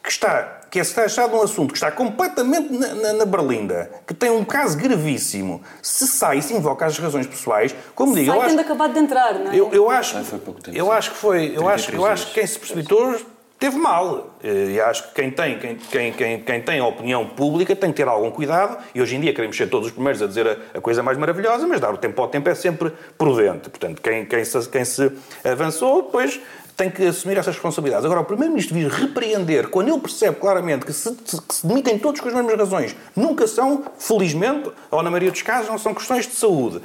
[0.03, 4.15] que está, que é de um assunto que está completamente na, na, na berlinda, que
[4.15, 8.35] tem um caso gravíssimo, se sai e se invoca as razões pessoais, como digo, eu
[8.35, 9.57] Sai acho, tendo acabado de entrar, não é?
[9.57, 10.93] eu, eu acho, Ah, foi pouco tempo, eu sim.
[10.93, 13.17] acho que foi, eu acho, eu 33 acho que quem se precipitou
[13.59, 14.37] teve mal.
[14.43, 17.91] Eh, E acho que quem tem, quem, quem, quem, quem tem a opinião pública tem
[17.91, 18.79] que ter algum cuidado.
[18.95, 21.19] E hoje em dia queremos ser todos os primeiros a dizer a, a coisa mais
[21.19, 23.69] maravilhosa, mas dar o tempo ao tempo é sempre prudente.
[23.69, 25.13] Portanto, quem, quem, se, quem se
[25.45, 26.41] avançou, depois
[26.81, 28.07] tem que assumir essas responsabilidades.
[28.07, 32.21] Agora, o Primeiro-Ministro vir repreender, quando ele percebe claramente que se, que se demitem todos
[32.23, 36.27] com as mesmas razões, nunca são, felizmente, ou na maioria dos casos, não são questões
[36.27, 36.81] de saúde.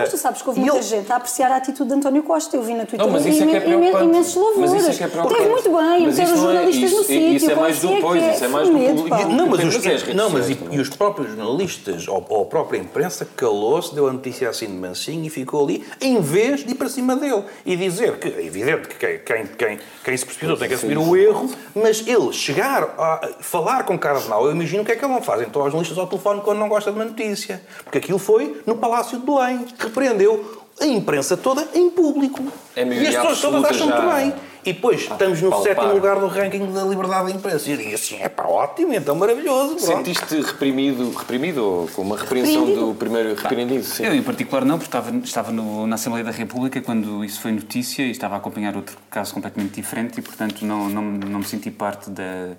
[0.00, 2.56] Mas tu sabes que houve muita ele- gente a apreciar a atitude de António Costa.
[2.56, 4.72] Eu vi na Twitter Não, mas isso é que é imen- imensos louvores.
[4.72, 5.22] Mas isso é que é.
[5.22, 7.32] Teve muito bem, meter os é- jornalistas no isso- sítio.
[7.36, 9.28] isso é mais do- pois, que isso é mais do público.
[9.28, 12.78] Não, mas, os, é não, mas e, e os próprios jornalistas, ou, ou a própria
[12.78, 16.74] imprensa, calou-se, deu a notícia assim de mansinho e ficou ali, em vez de ir
[16.74, 20.56] para cima dele e dizer que é evidente que quem, quem, quem, quem se precipitou
[20.56, 24.52] tem que assumir o erro, mas ele chegar a falar com cara de mau, eu
[24.52, 25.42] imagino o que é que ele não faz.
[25.42, 27.60] Então, aos jornalistas ao telefone quando não gosta de uma notícia.
[27.84, 29.66] Porque aquilo foi no Palácio de Belém.
[29.78, 32.42] Repreendeu a imprensa toda em público.
[32.76, 34.34] É e as pessoas todas acham já muito bem.
[34.64, 35.68] E depois estamos no palpar.
[35.74, 37.68] sétimo lugar do ranking da liberdade da imprensa.
[37.68, 39.76] E eu digo assim, é pá, ótimo, então maravilhoso.
[39.76, 39.86] pronto.
[40.04, 42.86] Sentiste reprimido, reprimido ou com uma repreensão Repreendido?
[42.88, 43.82] do primeiro repreendido?
[43.84, 44.04] Sim.
[44.04, 47.52] Eu, em particular, não, porque estava, estava no- na Assembleia da República quando isso foi
[47.52, 51.44] notícia e estava a acompanhar outro caso completamente diferente e, portanto, não, não, não me
[51.46, 52.50] senti parte da,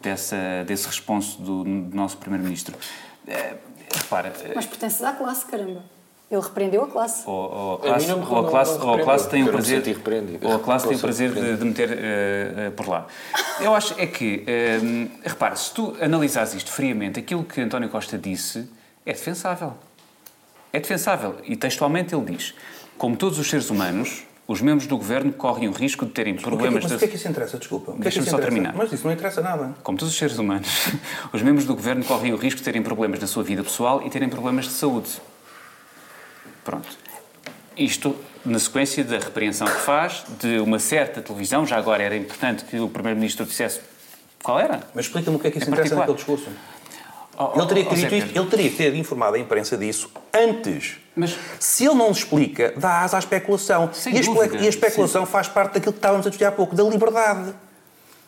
[0.00, 2.76] dessa, desse responso do, do nosso Primeiro-Ministro.
[3.26, 3.54] Eh,
[3.96, 5.82] repara, eh, Mas pertences à classe, caramba.
[6.30, 7.22] Ele repreendeu a classe.
[7.26, 9.48] ou, ou a A classe, mim não ou a classe, ou a classe tem o
[9.48, 9.82] prazer,
[10.42, 13.06] ou a classe tem o prazer de, de meter eh, eh, por lá.
[13.60, 14.78] Eu acho é que, eh,
[15.24, 18.68] repara, se tu analisares isto friamente, aquilo que António Costa disse
[19.06, 19.72] é defensável.
[20.70, 21.36] É defensável.
[21.44, 22.54] E textualmente ele diz:
[22.98, 26.84] como todos os seres humanos, os membros do governo correm o risco de terem problemas
[26.84, 27.56] mas o que é que isso interessa?
[27.56, 27.92] Desculpa.
[27.92, 28.52] É Deixa-me só interessa?
[28.52, 28.74] terminar.
[28.76, 29.74] Mas isso não interessa nada.
[29.82, 30.88] como todos os seres humanos,
[31.32, 34.10] os membros do governo correm o risco de terem problemas na sua vida pessoal e
[34.10, 35.08] terem problemas de saúde.
[36.68, 36.86] Pronto.
[37.76, 42.64] Isto na sequência da repreensão que faz de uma certa televisão, já agora era importante
[42.64, 43.80] que o Primeiro-Ministro dissesse
[44.42, 44.80] qual era.
[44.94, 46.06] Mas explica-me o que é que isso Em interessa particular.
[46.26, 46.58] naquele discurso.
[47.38, 50.96] Oh, Ele teria, oh, isto- ele teria que ter informado a imprensa disso antes.
[51.16, 53.90] Mas- Se ele não explica, dá asa à especulação.
[54.12, 56.74] E, a dúvida, e a especulação faz parte daquilo que estávamos a discutir há pouco,
[56.76, 57.54] da liberdade.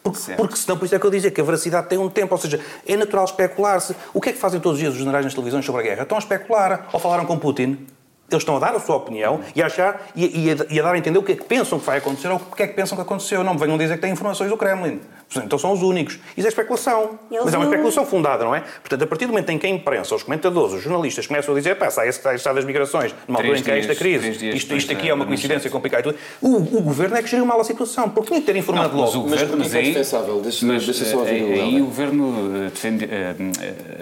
[0.02, 0.38] Porque, Certo.
[0.38, 2.34] porque senão, por isso é que eu dizia que a veracidade tem um tempo.
[2.34, 3.94] Ou seja, é natural especular-se.
[4.14, 6.02] O que é que fazem todos os dias os generais nas televisões sobre a guerra?
[6.04, 6.88] Estão a especular.
[6.92, 7.86] Ou falaram com Putin.
[8.30, 10.82] Eles estão a dar a sua opinião e a, achar, e, e, a, e a
[10.82, 12.66] dar a entender o que é que pensam que vai acontecer ou o que é
[12.66, 13.42] que pensam que aconteceu.
[13.42, 15.00] Não me venham dizer que têm informações do Kremlin.
[15.36, 16.18] Então são os únicos.
[16.36, 17.18] Isso é especulação.
[17.30, 18.60] Eles Mas é uma não- especulação fundada, não é?
[18.80, 21.56] Portanto, a partir do momento em que a imprensa, os comentadores, os jornalistas começam a
[21.56, 24.56] dizer pá, sai esse estado das migrações, numa altura em que há esta crise, dias
[24.56, 27.46] isto, isto aqui é uma coincidência complicada e tudo, o, o governo é que geriu
[27.46, 28.08] mal a situação.
[28.10, 29.26] Porque tinha que ter informado Não, mas logo.
[29.26, 30.40] o Mas governo, que é aí- defensável?
[30.40, 33.34] Deixa- mas, deixa só ouvir eh, o aí o governo eh, defende, eh,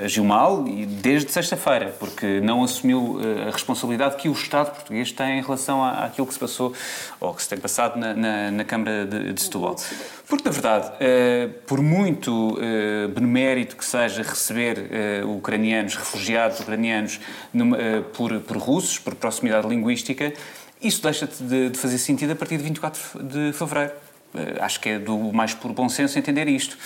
[0.01, 4.71] eh, agiu mal e desde sexta-feira, porque não assumiu eh, a responsabilidade que o Estado
[4.75, 6.73] português tem em relação à- àquilo que se passou
[7.21, 9.77] ou que se tem passado na, na- na Câmara de, de Setúbal.
[10.29, 17.19] Porque, na verdade, eh, por muito eh, benemérito que seja receber eh, ucranianos, refugiados ucranianos
[18.13, 20.35] por, russos, por proximidade linguística,
[20.83, 23.93] isso deixa de, de fazer sentido a partir de 24 de fevereiro.
[24.61, 26.77] Acho que é do mais puro bom senso entender isto.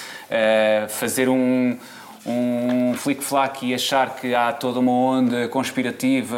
[0.89, 1.77] Fazer um,
[2.25, 6.37] um flic-flac e achar que há toda uma onda conspirativa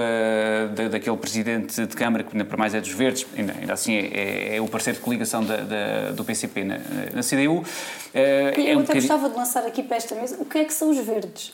[0.75, 3.95] da, daquele presidente de Câmara, que ainda para mais é dos Verdes, ainda, ainda assim
[3.97, 6.79] é, é o parceiro de coligação da, da- do PCP na,
[7.15, 7.63] na CDU.
[8.15, 10.59] eh, Eu é um até bocadinho- gostava de lançar aqui para esta mesa o que
[10.59, 11.53] é que são os verdes.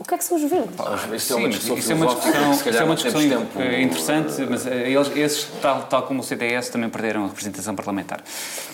[0.00, 0.74] O que é que são os verdes?
[1.14, 3.60] Isso é uma Sim, discussão isso é uma discussão, isso é uma discussão tempo.
[3.60, 7.76] eh, interessante, mas eh, eles, esses, tal, tal como o CDS, também perderam a representação
[7.76, 8.22] parlamentar.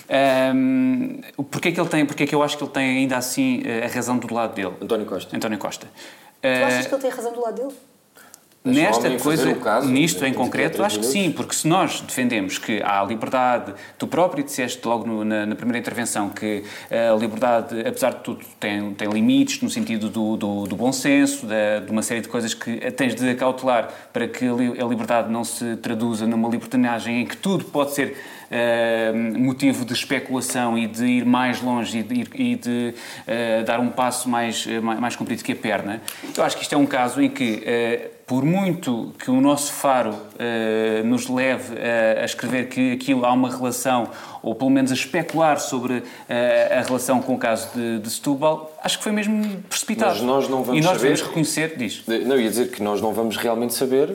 [0.09, 1.19] Ahm,
[1.51, 3.61] Porquê é que ele tem, porque é que eu acho que ele tem ainda assim
[3.65, 4.73] eh, a razão do lado dele?
[4.81, 5.35] António Costa.
[5.35, 5.87] António Costa.
[6.41, 7.75] Tu achas que ele tem razão do lado dele?
[8.63, 10.27] Nesta coisa, caso, nisto né?
[10.27, 14.85] em concreto, acho que sim, porque se nós defendemos que há liberdade, tu próprio disseste
[14.85, 19.61] logo no- na, na primeira intervenção que a liberdade, apesar de tudo, tem, tem limites
[19.61, 23.15] no sentido do, do, do bom senso, da- de uma série de coisas que tens
[23.15, 27.37] de acautelar para que a li- a liberdade não se traduza numa libertinagem em que
[27.37, 28.17] tudo pode ser
[28.51, 32.93] eh, motivo de especulação e de ir mais longe e de, e de,
[33.25, 36.01] eh, dar um passo mais, eh, mais, mais comprido que a perna.
[36.35, 39.71] Eu acho que isto é um caso em que, eh, por muito que o nosso
[39.71, 44.09] faro eh, nos leve a, a escrever que aquilo há uma relação,
[44.43, 48.75] ou pelo menos a especular sobre eh, a relação com o caso de, de Setúbal,
[48.83, 50.11] acho que foi mesmo precipitado.
[50.15, 52.03] Mas nós não vamos e nós saber- devemos reconhecer, diz.
[52.05, 54.13] Não, ia dizer que nós não vamos realmente saber,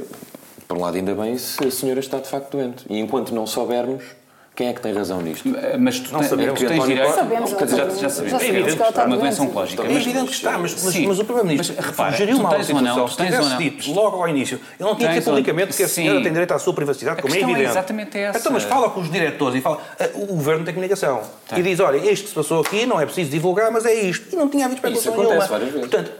[0.68, 2.84] por um lado ainda bem, se a senhora está de facto doente.
[2.90, 4.04] E enquanto não soubermos,
[4.54, 5.48] quem é que tem razão nisto?
[5.78, 6.60] Mas tu, Não tens- sabemos.
[6.60, 7.14] tu tens António direito.
[7.14, 8.10] Sabemos, Quer dizer, já, já já sabemos.
[8.10, 8.30] sabemos.
[8.30, 9.82] Já sabemos que está É uma doença oncológica.
[9.82, 12.52] É mas- evidente que está, mas, mas, mas o Primeiro-Ministro Mas, repara, geriu tu mal
[12.52, 13.04] a tens ou não, situação.
[13.06, 15.36] tu Se tens tivesse dito logo ao início, ele não tinha que Tens dizer ou-
[15.36, 17.62] publicamente que a senhora tem direito à sua privacidade, como é é evidente.
[17.70, 18.38] exatamente essa.
[18.38, 19.80] Então, mas fala com os diretores e fala.
[19.98, 21.22] "Ah, O governo tem comunicação.
[21.56, 24.26] E diz: olha, isto que se passou aqui não é preciso divulgar, mas é isto.
[24.32, 25.46] E não tinha havido especulação acontece nenhuma.
[25.48, 25.88] várias vezes.
[25.88, 26.12] Portanto,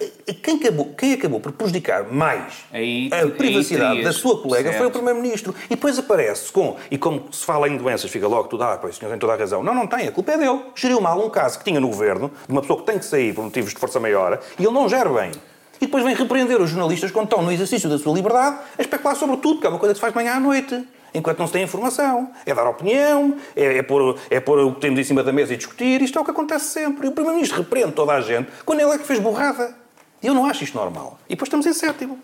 [0.43, 4.71] quem acabou, quem acabou por prejudicar mais Aí- a aí privacidade terias, da sua colega
[4.71, 4.93] foi o certo.
[4.95, 5.55] Primeiro-Ministro.
[5.67, 6.77] E depois aparece com.
[6.91, 9.33] E como se fala em doenças, fica logo tudo, ah, pois o senhor tem toda
[9.33, 9.63] a razão.
[9.63, 10.61] Não, não tem, a culpa é dele.
[10.75, 13.35] Geriu mal um caso que tinha no governo, de uma pessoa que tem que sair
[13.35, 15.33] por motivos de força maior, e ele não gera bem.
[15.81, 19.17] E depois vem repreender os jornalistas quando estão no exercício da sua liberdade a especular
[19.17, 20.87] sobre tudo, que é uma coisa que se faz de manhã à noite.
[21.15, 22.31] Enquanto não se tem informação.
[22.47, 25.53] É dar opinião, é, é, pôr, é pôr o que temos em cima da mesa
[25.53, 26.01] e discutir.
[26.01, 27.07] Isto é o que acontece sempre.
[27.07, 29.82] E o Primeiro-Ministro repreende toda a gente quando ele é que fez borrada.
[30.23, 31.19] E eu não acho isto normal.
[31.27, 32.19] E depois estamos em sétimo.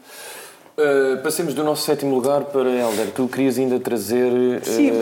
[0.76, 3.10] Uh, passemos do nosso sétimo lugar para Helder.
[3.10, 4.92] Tu querias ainda trazer uh, Sim,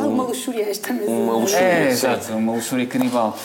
[0.00, 1.10] há uma luxúria esta mesa.
[1.10, 1.64] uma luxúria.
[1.64, 3.38] É, exato, uma luxúria canibal.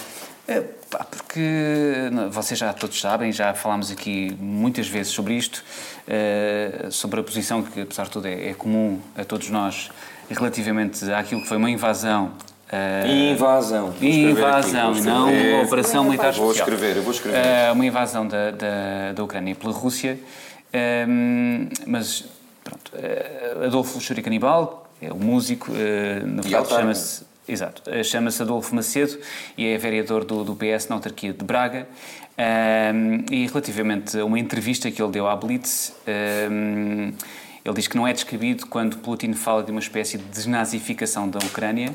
[0.48, 5.64] É, pá, porque vocês já todos sabem, já falámos aqui muitas vezes sobre isto,
[6.08, 9.92] eh, sobre a posição que, apesar de tudo, é, é comum a todos nós
[10.30, 12.32] relativamente àquilo que foi uma invasão.
[12.72, 13.92] Eh, Invasão.
[13.92, 16.68] Vou escrever invasão, aqui, vou não uma operação militar Vou especial.
[16.70, 17.38] escrever, eu vou escrever.
[17.38, 20.20] Eh, uma invasão da, da, da Ucrânia pela Rússia,
[20.74, 22.26] Ehm, mas
[22.64, 27.82] pronto, eh, Adolfo Luxúria Canibal é o músico, eh, na verdade chama-se Exato.
[28.04, 29.18] Chama-se Adolfo Macedo
[29.58, 31.88] e é vereador do, do PS na autarquia de Braga.
[32.38, 37.14] Ahm, e relativamente a uma entrevista que ele deu à Blitz, ahm,
[37.68, 41.38] ele diz que não é descabido quando Putin fala de uma espécie de desnazificação da
[41.40, 41.94] Ucrânia,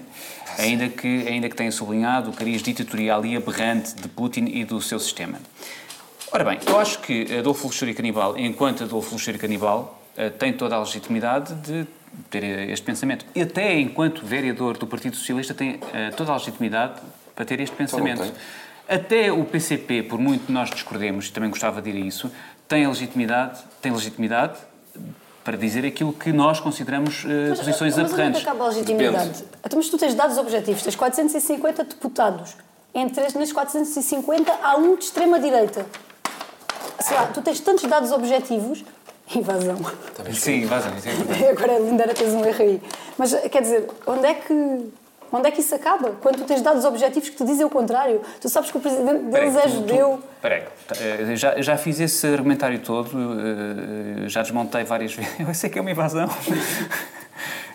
[0.58, 4.82] ainda que, ainda que tenha sublinhado o cariz ditatorial e aberrante de Putin e do
[4.82, 5.38] seu sistema.
[6.30, 10.76] Ora bem, eu acho que Adolfo Luxúria Canibal, enquanto Adolfo Luxúria Canibal, eh, tem toda
[10.76, 11.86] a legitimidade de
[12.28, 13.24] ter este pensamento.
[13.34, 17.00] E até enquanto vereador do Partido Socialista tem eh, toda a legitimidade
[17.34, 18.30] para ter este pensamento.
[18.86, 22.30] Até o PCP, por muito nós discordemos, também gostava de ir a isso,
[22.68, 24.58] tem legitimidade, tem legitimidade
[25.44, 27.24] para dizer aquilo que nós consideramos
[27.56, 28.42] posições mas onde é que aberrantes.
[28.42, 29.44] acaba a legitimidade?
[29.64, 32.56] Então, mas tu tens dados objetivos, tens 450 deputados.
[32.94, 35.86] Entre estes 450 há um de extrema-direita.
[37.00, 38.84] Sei lá, tu tens tantos dados objetivos.
[39.34, 39.78] Invasão.
[40.34, 41.50] Sim, vazam, isso é.
[41.50, 42.82] Agora ainda era tens um erro aí.
[43.16, 44.92] Mas quer dizer, onde é que.
[45.32, 46.10] Onde é que isso acaba?
[46.20, 48.20] Quando tu tens dados objetivos que te dizem o contrário.
[48.40, 50.22] Tu sabes que o presidente deles é judeu.
[50.36, 50.62] Espera aí,
[51.32, 53.10] eh, já, já fiz esse argumentário todo,
[54.24, 55.32] eh, já desmontei várias vezes.
[55.40, 56.28] Eu sei que é uma invasão.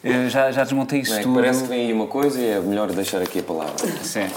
[0.04, 1.22] Eh, já, já desmontei isso é?
[1.22, 1.34] tudo.
[1.36, 3.76] Parece que vem aí uma coisa e é melhor deixar aqui a palavra.
[4.04, 4.28] Sim.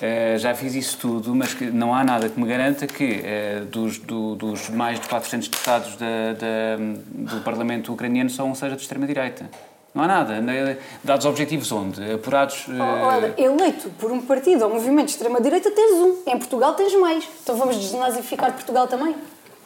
[0.00, 3.62] Eh, já fiz isso tudo, mas que não há nada que me garanta que eh,
[3.70, 6.06] dos, do- dos mais de 400 deputados da-
[6.38, 9.50] da- do Parlamento ucraniano só um seja de extrema-direita.
[9.94, 10.40] Não há nada.
[10.40, 10.76] né?
[11.02, 12.12] Dados objetivos onde?
[12.12, 12.66] Apurados.
[12.68, 16.16] eh, Olha, eleito por um partido ou movimento de extrema-direita tens um.
[16.26, 17.28] Em Portugal tens mais.
[17.42, 19.14] Então vamos desnazificar Portugal também?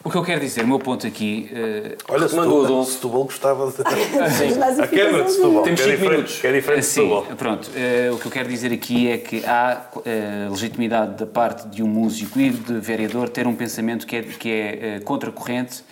[0.05, 1.49] O que eu quero dizer, o meu ponto aqui.
[1.55, 2.85] eh, Olha, Setúbal.
[2.85, 3.77] Setúbal gostava de...
[4.49, 6.41] Desnazificação A Câmara de Setúbal, Temos que é cinco diferente, minutos.
[6.41, 7.23] que é diferente de Assim, Setúbal.
[7.37, 11.69] pronto, eh, o que eu quero dizer aqui é que há eh, legitimidade da parte
[11.69, 15.85] de um músico e de vereador ter um pensamento que é, que é eh, contracorrente.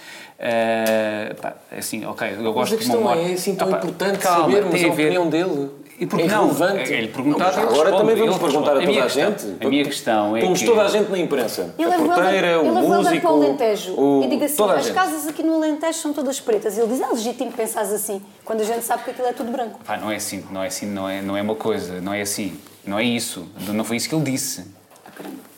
[0.43, 3.31] Eh, pá, assim, ok, eu Mas gosto a de uma questão morte.
[3.31, 5.71] é assim tão Ah, pá, importante calma, sabermos tem a a ver- opinião dele.
[5.99, 6.45] E porque é não?
[6.47, 6.95] relevante.
[6.95, 8.81] É-lhe perguntado, Não, mas ele agora também vamos ele perguntar a responde.
[8.81, 9.67] toda a, A minha questão- gente.
[9.67, 11.75] a minha questão é Pomos que- toda a gente na imprensa.
[11.79, 14.23] Ele a é porteira, o é músico, para o Alentejo o...
[14.25, 14.95] e diga assim, a as gente.
[14.95, 16.79] casas aqui no Alentejo são todas pretas.
[16.79, 19.53] E ele diz, ah, legítimo pensares assim, quando a gente sabe que aquilo é tudo
[19.53, 19.79] branco.
[19.85, 22.23] Pá, não é assim, não é assim, não é, não é uma coisa, não é
[22.23, 24.65] assim, não é isso, não foi isso que ele disse.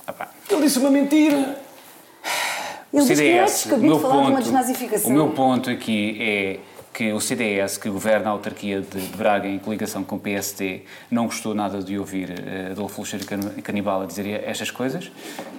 [0.08, 0.28] Ah, pá.
[0.50, 1.56] Ele disse uma mentira.
[2.92, 5.10] Ele diz que não é o descabido falar de uma ponto- desnazificação.
[5.10, 6.58] O meu ponto aqui é
[6.92, 11.24] que o CDS, que governa a autarquia de Braga em coligação com o PSD, não
[11.24, 15.10] gostou nada de ouvir eh, Adolfo Luxeiro Can- Canibal a dizer estas coisas,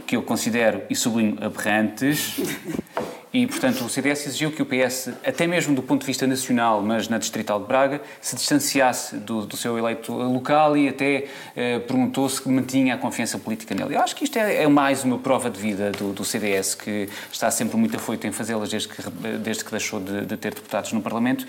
[0.05, 2.35] que eu considero e sublinho aberrantes.
[3.33, 6.83] E, portanto, o CDS exigiu que o PS, até mesmo do ponto de vista nacional,
[6.83, 11.79] mas na Distrital de Braga, se distanciasse do, do seu eleito local e até eh,
[11.79, 13.95] perguntou se mantinha a confiança política nele.
[13.95, 17.09] Eu acho que isto é, é mais uma prova de vida do, do CDS, que
[17.31, 19.01] está sempre muito afoito em fazê-las desde que,
[19.39, 21.47] desde que deixou de, de ter deputados no Parlamento.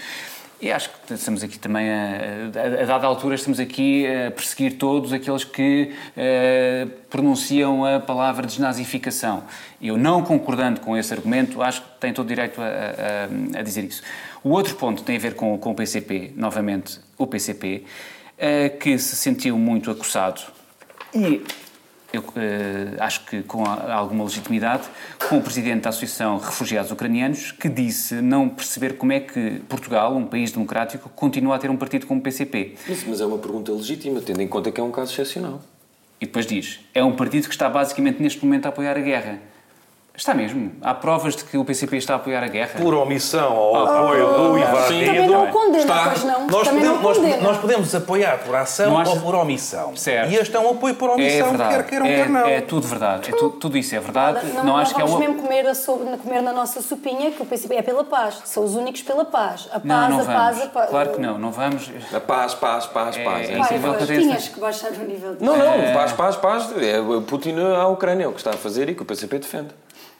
[0.64, 4.79] E acho que estamos aqui também, a, a, a dada altura, estamos aqui a perseguir
[4.79, 9.44] todos aqueles que eh, pronunciam a palavra desnazificação.
[9.79, 13.85] Eu, não concordando com esse argumento, acho que tem todo o direito a, a- dizer
[13.85, 14.03] isso.
[14.42, 17.85] O outro ponto tem a ver com, com o PCP, novamente, o PCP,
[18.38, 20.40] eh, que se sentiu muito acossado
[21.14, 21.42] e
[22.14, 24.85] eu eh, acho que com a- alguma legitimidade,
[25.29, 30.16] com o presidente da Associação Refugiados Ucranianos, que disse não perceber como é que Portugal,
[30.16, 32.74] um país democrático, continua a ter um partido como o PCP.
[32.88, 35.61] Isso, mas é uma pergunta legítima, tendo em conta que é um caso excepcional.
[36.20, 39.38] E depois diz: é um partido que está basicamente neste momento a apoiar a guerra.
[40.16, 40.70] Está mesmo.
[40.81, 42.79] Há provas de que o PCP está a apoiar a guerra.
[42.81, 45.07] Por omissão ao apoio do invadido...
[45.07, 46.05] Também não condena, Está.
[46.11, 46.46] pois não.
[46.46, 47.42] Nós Também podemos, não condena.
[47.42, 49.96] nós podemos apoiar por ação ou por omissão.
[49.96, 50.31] Certo.
[50.31, 51.74] E este é um apoio por É omissão, verdade.
[51.74, 52.46] quer queiram, é, quer não.
[52.46, 53.29] é tudo verdade.
[53.29, 54.46] É tu- tudo isso é verdade.
[54.46, 55.27] Não, Não, não acho que é vamos uma...
[55.29, 58.40] mesmo comer, a so- comer na nossa sopinha que o PCP é pela paz.
[58.44, 59.66] São os únicos pela paz.
[59.72, 60.90] A paz, Não, não a paz, a paz.
[60.90, 61.38] Claro que não.
[61.38, 61.90] Não vamos.
[62.14, 63.50] A paz, paz, paz, É- paz.
[63.50, 65.44] é É incrível que tinhas que baixar o nível de...
[65.44, 66.70] Não, não, paz, paz, paz.
[66.81, 69.70] É Putin à Ucrânia, é o que está a fazer e que o PCP defende.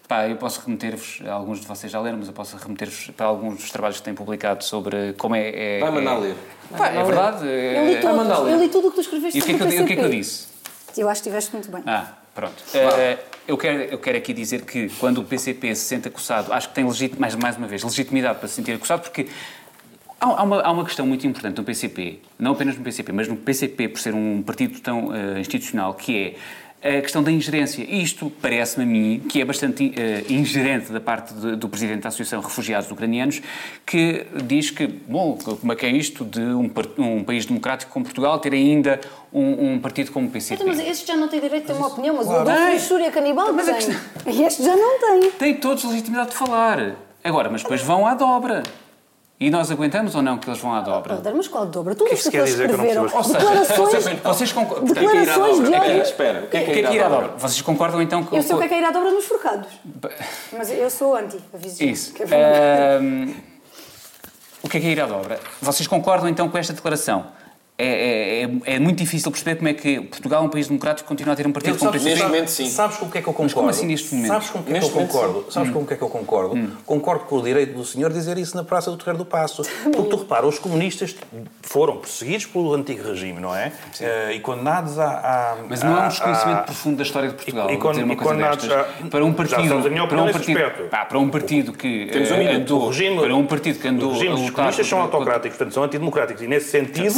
[0.07, 3.57] Pá, eu posso remeter-vos, alguns de vocês já leram, mas eu posso remeter-vos para alguns
[3.57, 5.79] dos trabalhos que têm publicado sobre como é.
[5.79, 6.37] é Vai mandar é- ler.
[6.77, 7.47] Pá, é verdade.
[7.47, 8.53] Eu li, é- todos, ler.
[8.53, 9.93] eu li tudo o que tu escreveste E o que, é que, eu, o que
[9.95, 10.47] é que eu disse?
[10.97, 11.83] Eu acho que estiveste muito bem.
[11.87, 12.63] Ah, pronto.
[12.75, 16.69] Eh, eu, quero, eu quero aqui dizer que quando o PCP se sente acusado, acho
[16.69, 19.27] que tem, legit, mais, mais uma vez, legitimidade para se sentir acusado, porque
[20.21, 23.27] há, há uma, há uma questão muito importante no PCP, não apenas no PCP, mas
[23.27, 26.35] no PCP, por ser um partido tão eh, institucional, que é
[26.87, 27.83] a questão da ingerência.
[27.83, 32.09] Isto parece-me a mim que é bastante eh, ingerente da parte de- do Presidente da
[32.11, 33.41] Associação de Refugiados Ucranianos,
[33.87, 38.05] que diz que, bom, como é que é isto de um, um país democrático como
[38.05, 39.01] Portugal ter ainda
[39.33, 40.63] um, um partido como o PCP?
[40.63, 42.41] Então, mas este já não tem direito a ter uma opinião, mas Claro.
[42.41, 42.75] o Adolfo Tem.
[42.75, 44.35] Luxúria Canibal Mas a tem.
[44.35, 45.31] E este já não tem.
[45.31, 46.97] têm todos legitimidade de falar.
[47.25, 48.63] Agora, mas depois vão à dobra.
[49.39, 51.15] E nós aguentamos ou não que eles vão à dobra?
[51.15, 51.95] Helder, mas qual dobra?
[51.95, 53.11] Tudo que isto isso que quer eles dizer que eu não escreveram.
[53.11, 54.85] percebo Declarações, Vocês, vocês concordam?
[54.95, 56.03] declarações de É que- ódio.
[56.03, 57.29] espera, o que é O que é que é ir à dobra?
[57.37, 58.37] Vocês concordam então que...
[58.37, 59.69] Eu sei o que é que é ir à dobra nos forcados.
[60.57, 62.15] Mas eu sou anti, aviso Isso.
[62.15, 62.27] que é
[64.63, 65.41] o que é que é ir à dobra?
[65.61, 67.27] Vocês concordam então com esta declaração?
[67.77, 71.33] É, é- é- é muito difícil perceber como é que Portugal, um país democrático, continua
[71.33, 72.11] a ter um partido como PCP.
[72.11, 72.71] neste momento, sim.
[72.71, 73.55] Sabes com o que é que eu concordo?
[73.55, 74.29] como assim neste momento?
[74.31, 75.47] Sabes com o que é que eu Neste momento, concordo?
[75.53, 76.71] Sabes com o que é que eu concordo?
[76.87, 79.65] Concordo com o direito do senhor dizer isso na Praça do Terreiro do Passo.
[79.93, 81.17] Porque tu repara, os comunistas
[81.63, 83.73] foram perseguidos pelo antigo regime, não é?
[84.01, 85.07] Eh, e condenados a...
[85.09, 87.69] a- Mas não há um desconhecimento a- profundo da história de Portugal.
[87.71, 88.87] E- e con- uma e coisa condenados destas.
[89.05, 89.57] a- Para um partido,
[90.09, 92.57] para um partido, pá, para um partido que Temos um eh, minuto.
[92.57, 95.83] andou, O regime- para um partido que andou Os regimes comunistas são autocráticos, portanto são
[95.83, 96.41] antidemocráticos.
[96.41, 97.11] E nesse sentido,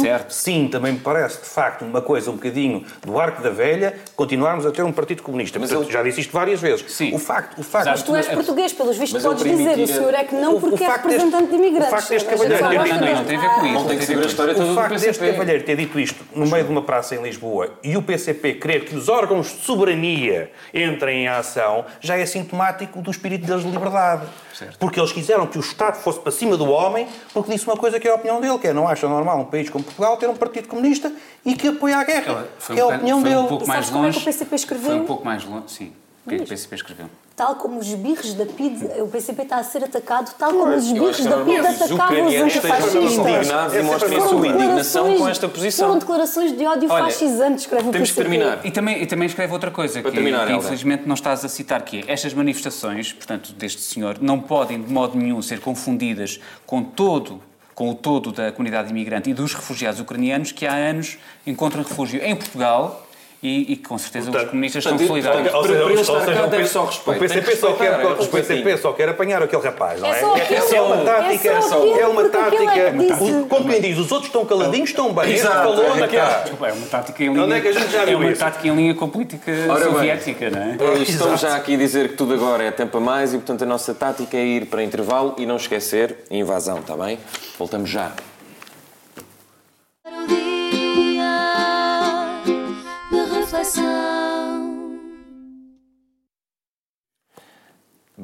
[0.47, 4.65] sim, também me parece, de facto, uma coisa um bocadinho do arco da velha, continuarmos
[4.65, 5.59] a ter um Partido Comunista.
[5.59, 6.85] Mas Portanto, ele- já disse isto várias vezes.
[6.89, 7.13] Sim.
[7.13, 9.77] O facto, o facto, Mas Tu és português, pelos vistos podes dizer.
[9.77, 11.87] O senhor é que não porque o é representante deste- de imigrantes.
[11.87, 13.73] o facto deste A cavalheiro ter dito- Não, deste- não tem a ver com isso.
[13.73, 16.47] Não tem que saber a história toda O facto deste cavalheiro ter dito isto no
[16.47, 20.49] meio de uma praça em Lisboa e o PCP querer que os órgãos de soberania
[20.73, 24.23] entrem em ação já é sintomático do espírito deles de liberdade.
[24.53, 24.77] Certo.
[24.79, 27.99] Porque eles quiseram que o Estado fosse para cima do homem porque disse uma coisa
[27.99, 30.27] que é a opinião dele, que é não acha normal um país como Portugal ter
[30.27, 31.11] um partido comunista
[31.45, 32.31] e que apoia a guerra.
[32.31, 33.41] Ela foi que é a um opinião foi dele.
[33.41, 34.23] um pouco E mais sabes como é que longe.
[34.29, 34.91] o PCP escreveu?
[34.91, 35.91] Foi um pouco mais longe, sim.
[36.25, 37.05] O que que o PCP escreveu?
[37.37, 40.91] Tal como os birros da PID, o PCP está a ser atacado, tal como os
[40.91, 43.13] birros que da PID que os atacavam os antifascistas.
[43.13, 45.87] indignados e mostrem a sua indignação declarações- com esta posição.
[45.87, 48.37] Foram declarações de ódio Olha, fascisante, escreve o temos que PCP.
[48.37, 48.65] terminar.
[48.65, 51.47] E também, e também escreve outra coisa, Para que, terminar, que infelizmente não estás a
[51.47, 56.41] citar, que é estas manifestações, portanto, deste senhor, não podem de modo nenhum ser confundidas
[56.65, 57.39] com todo
[57.77, 62.19] com o todo da comunidade imigrante e dos refugiados ucranianos que há anos encontram refúgio
[62.23, 63.06] em Portugal
[63.41, 65.51] e, e com certeza os Portanto, comunistas portanto, estão solidários.
[65.51, 67.17] portanto, Ou seja, Para ele ou estar seja, cá deve só respeito.
[67.17, 70.17] O PCP, só quer, é o PCP só quer apanhar aquele rapaz, não é?
[70.17, 71.47] É só é, aquele, é uma é tática.
[71.49, 72.79] é uma tática.
[72.79, 72.91] é
[73.47, 75.33] Como quem diz, os outros estão caladinhos, estão bem.
[75.33, 76.69] Exato, calou, é.
[76.69, 78.39] É uma tática em Onde linha, é que a gente já viu é uma isso?
[78.39, 79.93] tática em linha com a política Ora bem.
[79.93, 80.71] soviética, não é?
[80.71, 81.37] Estamos Exato.
[81.37, 83.93] já aqui a dizer que tudo agora é tempo a mais e, portanto, a nossa
[83.93, 87.19] tática é ir para intervalo e não esquecer a invasão, está bem?
[87.59, 88.11] Voltamos já.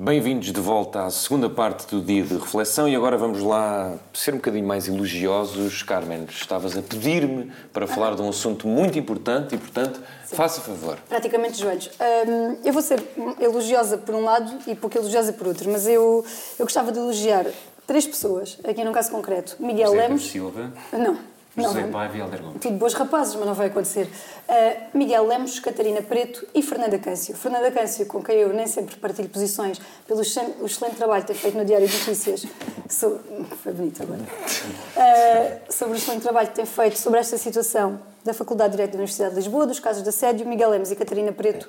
[0.04, 4.34] Bem-vindos de volta à segunda parte do dia de reflexão e agora vamos lá ser
[4.34, 5.82] um bocadinho mais elogiosos.
[5.82, 10.98] Carmen, estavas a pedir-me para falar de um assunto muito importante e, portanto, faça favor.
[11.08, 11.90] Praticamente joelhos.
[12.28, 13.02] Hum, eu vou ser
[13.40, 16.26] elogiosa por um lado e pouco elogiosa por outro, mas eu,
[16.60, 17.46] eu gostava de elogiar
[17.88, 19.56] três pessoas, aqui num caso concreto.
[19.58, 20.22] Miguel José Lemos.
[20.24, 21.33] Pedro Silva, Não.
[21.56, 21.84] José.
[21.84, 22.62] Paiva e Helder Gomes.
[22.62, 24.10] Tudo bons rapazes, mas não vai acontecer.
[24.50, 27.36] Uh, Miguel Lemos, Catarina Preto e Fernanda Câncio.
[27.36, 31.56] Fernanda Câncio, com quem eu nem sempre partilho posições, pelo excelente trabalho que tem feito
[31.58, 32.46] no Diário de Notícias.
[32.90, 33.20] So-
[33.64, 34.20] Foi bonito agora.
[34.22, 38.92] Uh, sobre o excelente trabalho que tem feito sobre esta situação da Faculdade de Direito
[38.92, 41.68] da Universidade de Lisboa, dos casos de assédio, Miguel Lemos e Catarina Preto,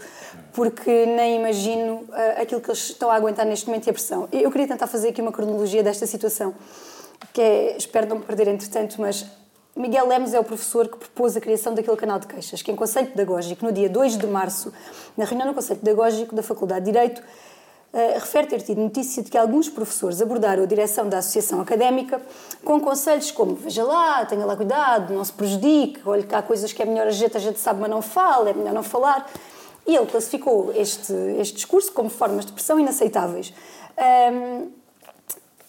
[0.52, 4.28] porque nem imagino uh, aquilo que eles estão a aguentar neste momento e a pressão.
[4.32, 6.54] Eu queria tentar fazer aqui uma cronologia desta situação,
[7.32, 9.26] que é, espero não me perder entretanto, mas
[9.76, 12.76] Miguel Lemos é o professor que propôs a criação daquele canal de queixas, que em
[12.76, 14.72] Conselho Pedagógico, no dia 2 de março,
[15.16, 17.20] na reunião do Conselho Pedagógico da Faculdade de Direito,
[17.92, 22.22] eh, refere ter tido notícia de que alguns professores abordaram a direção da associação académica
[22.64, 26.72] com conselhos como veja lá, tenha lá cuidado, não se prejudique, olhe que há coisas
[26.72, 29.28] que é melhor a gente, a gente sabe, mas não fala, é melhor não falar.
[29.84, 33.52] E ele classificou este, este discurso como formas de pressão inaceitáveis.
[33.98, 34.68] Ahm,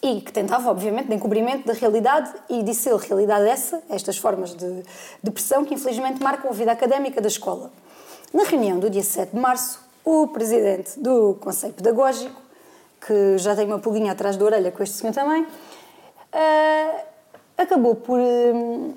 [0.06, 4.54] e que tentava, obviamente, de encobrimento da realidade, e disse ele, realidade essa, estas formas
[4.54, 4.84] de,
[5.20, 7.72] de pressão que infelizmente marcam a vida académica da escola.
[8.32, 12.40] Na reunião do dia 7 de março, o presidente do Conselho Pedagógico,
[13.04, 15.44] que já tem uma pulguinha atrás da orelha com este senhor também,
[16.32, 17.00] ah,
[17.58, 18.94] acabou por, hum,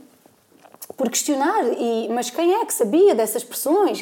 [0.96, 4.00] por questionar, e, mas quem é que sabia dessas pressões?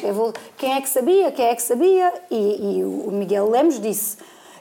[0.58, 1.32] Quem é que sabia?
[1.32, 2.12] Quem é que sabia?
[2.30, 4.18] E, e o Miguel Lemos disse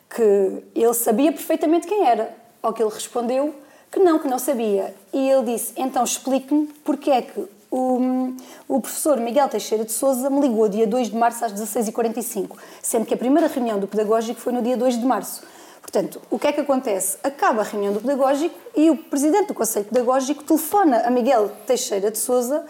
[0.09, 2.35] que ele sabia perfeitamente quem era.
[2.61, 3.53] Ao que ele respondeu
[3.91, 4.93] que não, que não sabia.
[5.13, 8.33] E ele disse, então explique-me porque é que o,
[8.67, 13.05] o professor Miguel Teixeira de Souza me ligou dia 2 de março às 16h45, sendo
[13.05, 15.43] que a primeira reunião do pedagógico foi no dia 2 de março.
[15.81, 17.17] Portanto, o que é que acontece?
[17.23, 22.11] Acaba a reunião do pedagógico e o presidente do Conselho Pedagógico telefona a Miguel Teixeira
[22.11, 22.65] de Souza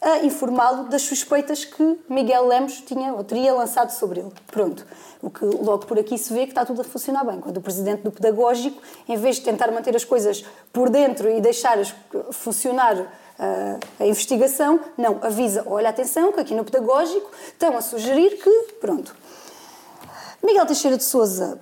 [0.00, 4.32] a informá-lo das suspeitas que Miguel Lemos tinha ou teria lançado sobre ele.
[4.46, 4.86] Pronto.
[5.22, 7.40] O que logo por aqui se vê que está tudo a funcionar bem.
[7.40, 11.40] Quando o presidente do pedagógico, em vez de tentar manter as coisas por dentro e
[11.40, 11.78] deixar
[12.30, 18.38] funcionar ah, a investigação, não, avisa, olha, atenção, que aqui no pedagógico estão a sugerir
[18.42, 19.14] que, pronto.
[20.42, 21.58] Miguel Teixeira de Souza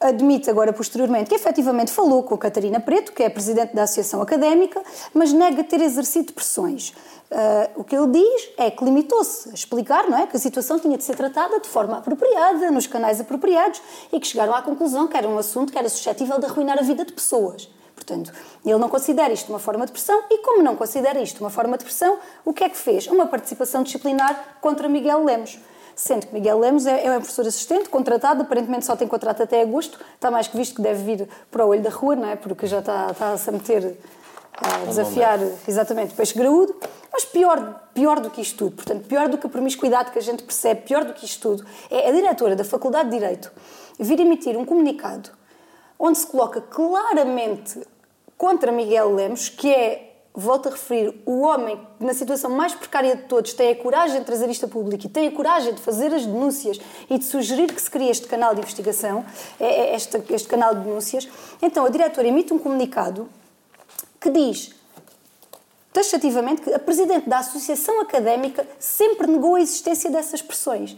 [0.00, 4.20] admite agora posteriormente que efetivamente falou com a Catarina Preto, que é presidente da Associação
[4.20, 4.82] Académica,
[5.12, 6.92] mas nega ter exercido pressões.
[7.30, 10.78] Ah, o que ele diz é que limitou-se a explicar não é, que a situação
[10.78, 13.82] tinha de ser tratada de forma apropriada, nos canais apropriados,
[14.12, 16.82] e que chegaram à conclusão que era um assunto que era suscetível de arruinar a
[16.82, 17.68] vida de pessoas.
[17.94, 18.32] Portanto,
[18.64, 21.78] ele não considera isto uma forma de pressão e, como não considera isto uma forma
[21.78, 23.06] de pressão, o que é que fez?
[23.06, 25.58] Uma participação disciplinar contra Miguel Lemos.
[25.96, 29.62] Sendo que Miguel Lemos é, é um professor assistente, contratado, aparentemente só tem contrato até
[29.62, 32.34] agosto, está mais que visto que deve vir para o olho da rua, não é?
[32.36, 33.96] Porque já está, está-se a meter,
[34.56, 36.74] a desafiar, exatamente, peixe graúdo.
[37.12, 40.22] Mas pior, pior do que isto tudo, portanto, pior do que a promiscuidade que a
[40.22, 43.52] gente percebe, pior do que isto tudo, é a diretora da Faculdade de Direito
[43.98, 45.30] vir emitir um comunicado
[45.98, 47.80] onde se coloca claramente
[48.36, 53.14] contra Miguel Lemos, que é volto a referir, o homem que na situação mais precária
[53.14, 55.80] de todos tem a coragem de trazer isto a público e tem a coragem de
[55.80, 59.24] fazer as denúncias e de sugerir que se crie este canal de investigação,
[59.60, 61.28] é, é este, este canal de denúncias,
[61.62, 63.28] então a diretora emite um comunicado
[64.24, 64.70] que diz
[65.92, 70.96] taxativamente que a Presidente da Associação Académica sempre negou a existência dessas pressões,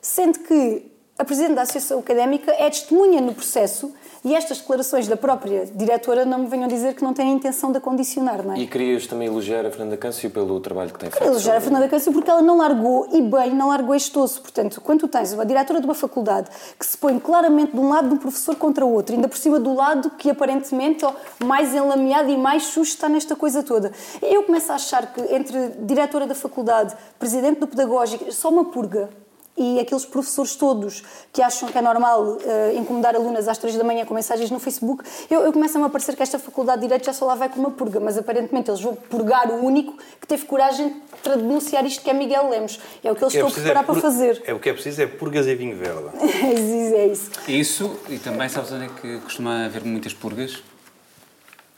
[0.00, 0.84] sendo que
[1.18, 3.92] a Presidente da Associação Académica é testemunha no processo
[4.22, 7.70] e estas declarações da própria diretora não me venham dizer que não têm a intenção
[7.72, 8.58] de a condicionar, não é?
[8.58, 11.24] E querias também elogiar a Fernanda Câncio pelo trabalho que tem feito.
[11.24, 14.42] Elogiar a Fernanda Câncio porque ela não largou, e bem, não largou este osso.
[14.42, 17.88] Portanto, quando tu tens uma diretora de uma faculdade que se põe claramente de um
[17.88, 21.12] lado de um professor contra o outro, ainda por cima do lado que aparentemente ó,
[21.44, 23.90] mais enlameado e mais xuxo está nesta coisa toda,
[24.20, 29.08] eu começo a achar que entre diretora da faculdade, presidente do pedagógico, só uma purga
[29.56, 31.02] e aqueles professores todos
[31.32, 32.38] que acham que é normal uh,
[32.76, 35.88] incomodar alunas às três da manhã com mensagens no Facebook, eu, eu começo a me
[35.88, 38.70] parecer que esta faculdade de Direito já só lá vai com uma purga, mas aparentemente
[38.70, 42.78] eles vão purgar o único que teve coragem para denunciar isto que é Miguel Lemos.
[43.02, 44.42] É o que eles é estão a preparar é para fazer.
[44.46, 46.10] É o que é preciso é purgas e vinho verde.
[46.20, 47.30] é isso.
[47.48, 50.62] Isso, e também sabes onde é que costuma haver muitas purgas?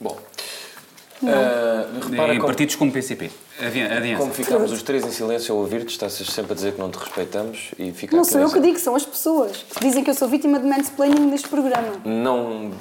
[0.01, 0.17] Bom,
[1.23, 3.31] uh, repara em como, partidos como o PCP.
[3.61, 4.17] Adiante.
[4.17, 6.99] como ficámos os três em silêncio a ouvir-te, estás sempre a dizer que não te
[6.99, 10.15] respeitamos e fica Não sou eu que digo, são as pessoas que dizem que eu
[10.15, 12.01] sou vítima de mansplaining neste programa.
[12.05, 12.73] Não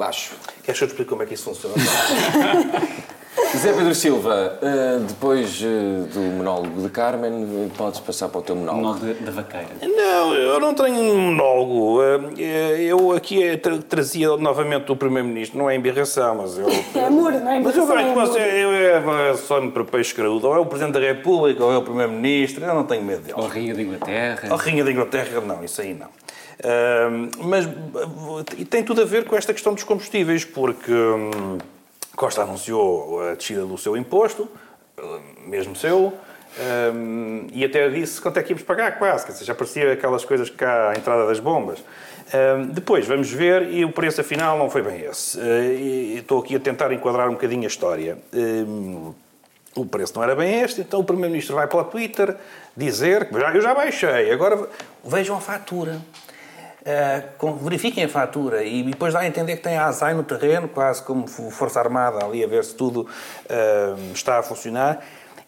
[0.00, 0.32] acho.
[0.62, 1.74] Queres que eu te explique como é que isso funciona?
[3.56, 8.54] Zé Pedro Silva, uh, depois uh, do monólogo de Carmen, podes passar para o teu
[8.56, 8.82] monólogo.
[9.00, 9.68] Monólogo da- vaqueira.
[9.82, 12.02] Não, eu não tenho um monólogo.
[12.38, 16.66] Eh, Eu aqui eh, tra- trazia novamente o Primeiro-Ministro, não é embirração, mas eu.
[16.94, 17.60] É amor, não é?
[17.60, 18.72] Mas eu Embirração é vejo que você eu,
[19.32, 20.46] é só me para peixe graúdo.
[20.48, 23.34] Ou é o Presidente da República, ou é o Primeiro-Ministro, eu não tenho medo dele.
[23.38, 24.48] Ou Rainha da Inglaterra.
[24.50, 26.08] A Rainha da Inglaterra, não, isso aí não.
[27.42, 27.66] Mas
[28.58, 31.58] e tem tudo a ver com esta questão dos combustíveis, porque hum,
[32.16, 34.48] Costa anunciou a descida do seu imposto,
[35.46, 36.12] mesmo seu,
[36.94, 40.50] hum, e até disse quanto é que íamos pagar, quase, dizer, já parecia aquelas coisas
[40.50, 41.80] cá à entrada das bombas.
[41.80, 45.38] Hum, depois, vamos ver, e o preço afinal não foi bem esse.
[45.38, 48.18] Uh, estou aqui a tentar enquadrar um bocadinho a história.
[48.32, 49.12] Hum,
[49.74, 52.36] o preço não era bem este, então o Primeiro-Ministro vai para o Twitter
[52.76, 54.68] dizer que eu já baixei, agora
[55.02, 55.98] vejam a fatura.
[57.38, 60.68] Com- verifiquem a fatura e depois dá a entender que tem a ASAI no terreno,
[60.68, 65.00] quase como fo- Força Armada ali a ver se tudo uh, está a funcionar.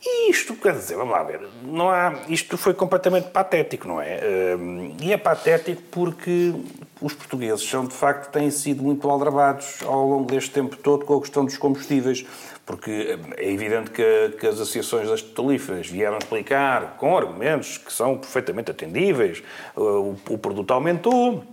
[0.06, 4.20] E isto, quer dizer, vamos lá ver, não há, isto foi completamente patético, não é?
[4.54, 6.54] Uh, e é patético porque
[7.00, 11.16] os portugueses são, de facto, têm sido muito aldrabados ao longo deste tempo todo com
[11.16, 12.24] a questão dos combustíveis,
[12.66, 18.16] porque é evidente que, que as associações das petrolíferas vieram explicar com argumentos que são
[18.16, 19.42] perfeitamente atendíveis,
[19.76, 21.44] o, o produto aumentou,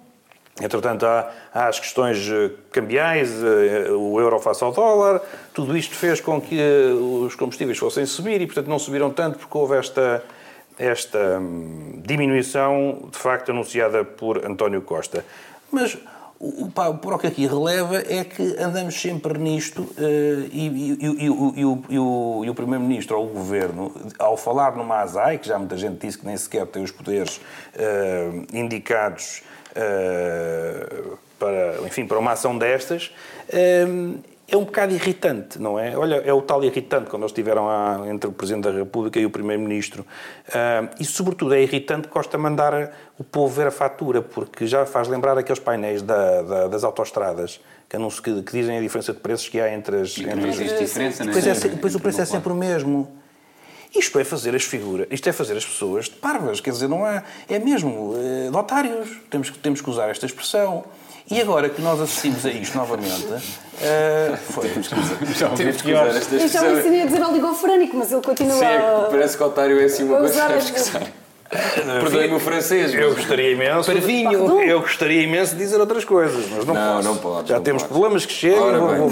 [0.59, 5.21] Entretanto, há, há as questões eh, cambiais, eh, o euro face ao dólar,
[5.53, 9.39] tudo isto fez com que eh, os combustíveis fossem subir e, portanto, não subiram tanto
[9.39, 10.23] porque houve esta,
[10.77, 15.25] esta hum, diminuição, de facto, anunciada por António Costa.
[15.71, 15.97] Mas
[16.63, 19.87] o, pá, o que aqui releva é que andamos sempre nisto
[20.51, 20.69] e,
[21.99, 26.25] o- Primeiro-Ministro ou o Governo, ao falar numa ASAI, que já muita gente disse que
[26.25, 27.39] nem sequer tem os poderes
[27.75, 29.43] eh, indicados
[29.75, 31.03] eh,
[31.37, 33.11] para, enfim, para uma ação destas,
[33.49, 33.85] eh,
[34.51, 35.97] é um bocado irritante, não é?
[35.97, 39.25] Olha, é o tal irritante quando eles estiveram a- entre o Presidente da República e
[39.25, 40.05] o Primeiro-Ministro.
[40.53, 44.85] Ah, e, sobretudo, é irritante que Costa mandar o povo ver a fatura, porque já
[44.85, 49.13] faz lembrar aqueles painéis da- da- das autoestradas que, anunciam- que, que dizem a diferença
[49.13, 50.17] de preços que há entre as...
[50.17, 51.35] E entre não as- existe diferença, não é?
[51.35, 53.09] depois, é, se- depois o preço é sempre o mesmo.
[53.93, 57.03] Isto é fazer as figuras, isto é fazer as pessoas de parvas, quer dizer, não
[57.05, 59.19] há, é mesmo eh, de otários.
[59.29, 60.85] Temos, que- temos que usar esta expressão.
[61.31, 63.25] E agora que nós assistimos a isto novamente,
[63.81, 64.67] eh, foi.
[64.69, 64.87] Temos
[65.81, 69.07] que usar esta Eu já me ensinei a dizer oligofrénico, mas ele continua Sim, é
[69.09, 71.07] parece que otário é assim uma coisa que as- temos que usar.
[72.01, 72.93] Perdoe-me o francês.
[72.93, 73.91] Eu gostaria imenso.
[73.91, 74.61] Pardon?
[74.61, 77.07] Eu gostaria imenso de dizer outras coisas, mas não, Não, posso.
[77.09, 77.91] não podes, Já não temos podes.
[77.97, 79.09] problemas que chegam, Ora vou,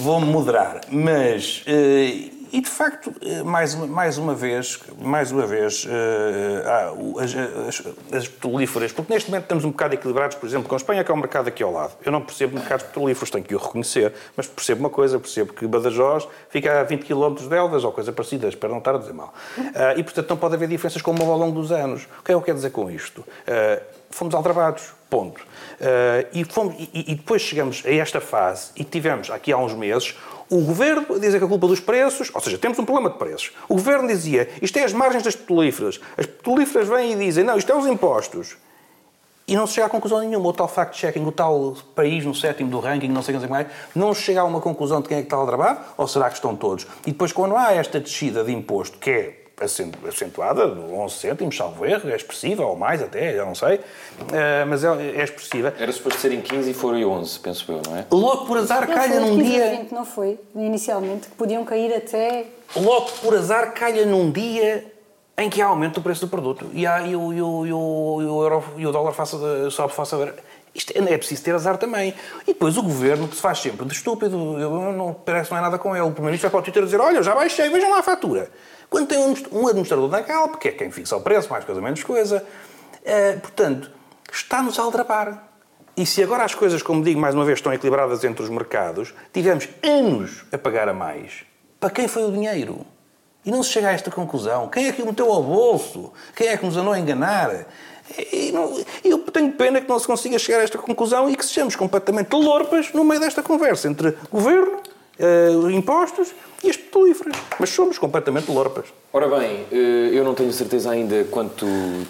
[0.00, 0.80] vou, moderar.
[0.90, 6.92] Mas eh, e de facto eh, mais uma, mais uma vez, mais uma vez, eh,
[6.96, 7.82] o- as, as,
[8.14, 11.10] as petrolíferas, porque neste momento estamos um bocado equilibrados, por exemplo, com a Espanha, que
[11.10, 11.92] é um mercado aqui ao lado.
[12.04, 15.66] Eu não percebo mercados petrolíferos, tenho que o reconhecer, mas percebo uma coisa, percebo que
[15.66, 19.12] Badajoz fica a 20 km de Elvas ou coisa parecida, espero não estar a dizer
[19.12, 19.32] mal.
[19.96, 22.04] E portanto não pode haver diferenças como ao longo dos anos.
[22.20, 23.24] O que é que eu quero dizer com isto?
[24.10, 25.40] Fomos aldrabados, ponto.
[25.80, 29.74] Ah, e, fomos- e- e depois chegamos a esta fase e tivemos aqui há uns
[29.74, 30.14] meses
[30.48, 33.18] o governo a dizer que a culpa dos preços, ou seja, temos um problema de
[33.18, 33.52] preços.
[33.68, 36.00] O governo dizia isto é as margens das petrolíferas.
[36.16, 38.56] As petrolíferas vêm e dizem não, isto é os impostos.
[39.48, 40.48] e não se chega a conclusão nenhuma.
[40.48, 43.66] O tal fact-checking, o tal país no sétimo do ranking, não sei, não sei mais,
[43.94, 46.28] não se chega a uma conclusão de quem é que está a trabalhar, ou será
[46.28, 46.86] que estão todos?
[47.06, 52.10] E depois, quando há esta descida de imposto, que é acentuada, 11 cêntimos, salvo erro,
[52.10, 53.80] é expressiva, ou mais até, já não sei,
[54.32, 55.72] eh, mas é, é expressiva.
[55.78, 58.06] Era suposto serem 15 e foram 11, penso eu, não é?
[58.10, 59.70] Logo por azar, Não calha foi num 15 dia...
[59.70, 62.44] 20, não foi, inicialmente, que podiam cair até...
[62.76, 64.92] logo por azar calha num dia
[65.38, 67.72] em que há aumento do preço do produto e, há, e, o, e, o, e,
[67.72, 70.32] o, e, o, euro, e o dólar faça sobe face a
[70.76, 72.14] isto é, é preciso ter azar também.
[72.42, 75.58] E depois o governo, que se faz sempre de estúpido, eu não, parece que não
[75.58, 76.04] é nada com ele.
[76.04, 78.50] O primeiro-ministro vai para o Twitter dizer: Olha, já baixei, vejam lá a fatura.
[78.88, 82.02] Quando tem um, administrador da Galp, que é quem fixa o preço, mais coisa menos
[82.02, 82.44] coisa,
[83.02, 83.90] uh, portanto,
[84.32, 85.44] está-nos a aldrabar.
[85.96, 89.14] E se agora as coisas, como digo, mais uma vez, estão equilibradas entre os mercados,
[89.32, 91.44] tivemos anos a pagar a mais,
[91.80, 92.86] para quem foi o dinheiro?
[93.44, 94.68] E não se chega a esta conclusão.
[94.68, 96.12] Quem é que o meteu ao bolso?
[96.34, 97.66] Quem é que nos andou a enganar?
[98.32, 101.44] E não, eu tenho pena que não se consiga chegar a esta conclusão e que
[101.44, 104.80] sejamos completamente lorpas no meio desta conversa entre governo,
[105.18, 107.36] uh, impostos e as petrolíferas.
[107.58, 108.86] Mas somos completamente lorpas.
[109.12, 111.66] Ora bem, eh, eu não tenho certeza ainda quanto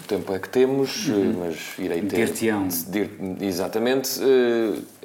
[0.07, 1.35] tempo é que temos, eh, uhum.
[1.39, 2.25] mas irei ter.
[2.25, 2.67] Dir-te-ão.
[3.41, 4.19] Exatamente.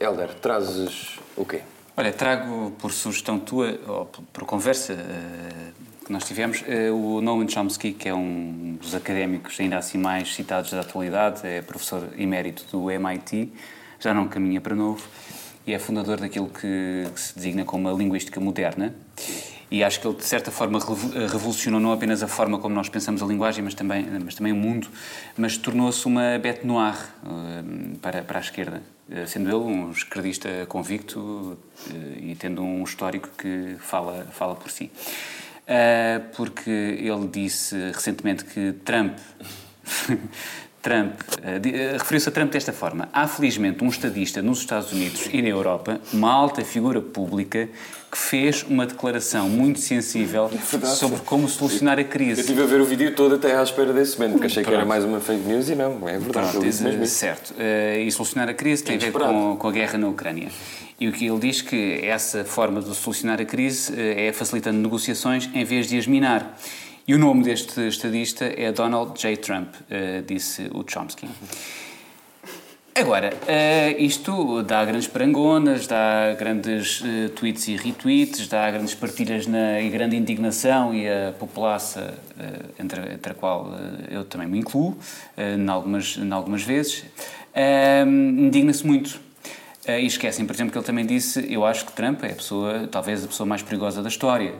[0.00, 1.61] Helder, trazes o quê?
[1.96, 4.96] Olha, trago por sugestão tua, ou por conversa
[6.05, 10.70] que nós tivemos, o Noam Chomsky, que é um dos académicos ainda assim mais citados
[10.70, 13.53] da atualidade, é professor emérito do MIT,
[14.00, 15.07] já não caminha para novo,
[15.66, 18.94] e é fundador daquilo que, que se designa como a linguística moderna.
[19.72, 20.78] E acho que ele, de certa forma,
[21.30, 24.56] revolucionou não apenas a forma como nós pensamos a linguagem, mas também, mas também o
[24.56, 24.86] mundo,
[25.34, 28.82] mas tornou-se uma bête noire uh, para, para a esquerda.
[29.08, 31.56] Uh, sendo ele um esquerdista convicto
[32.20, 34.90] e tendo um histórico que fala, fala por si.
[36.36, 39.16] Porque ele disse recentemente que Trump.
[40.83, 45.41] Trump, uh, referiu-se a Trump desta forma: há felizmente um estadista nos Estados Unidos e
[45.41, 47.68] na Europa, uma alta figura pública,
[48.11, 52.41] que fez uma declaração muito sensível é sobre como solucionar a crise.
[52.41, 54.74] Eu estive a ver o vídeo todo até à espera desse momento, porque achei Pronto.
[54.74, 56.51] que era mais uma fake news e não, é verdade.
[56.51, 57.53] Pronto, mesmo certo.
[57.53, 60.49] Uh, e solucionar a crise tem a ver com, com a guerra na Ucrânia.
[60.99, 64.78] E o que ele diz que essa forma de solucionar a crise eh, é facilitando
[64.78, 66.57] negociações em vez de as minar.
[67.07, 69.36] E o nome deste estadista é Donald J.
[69.38, 71.28] Trump, eh, disse o Chomsky.
[72.94, 77.03] Agora, eh, isto dá grandes parangonas, dá grandes
[77.34, 82.07] tweets e retweets, dá grandes partilhas na, e grande indignação e a população,
[82.78, 83.72] entre, entre a qual
[84.09, 84.96] eu também me incluo,
[85.36, 87.05] em algumas, algumas vezes,
[88.07, 89.20] indigna-se muito
[89.84, 92.34] Uh, e esquecem, por exemplo, que ele também disse: Eu acho que Trump é a
[92.36, 94.55] pessoa, talvez a pessoa mais perigosa da história.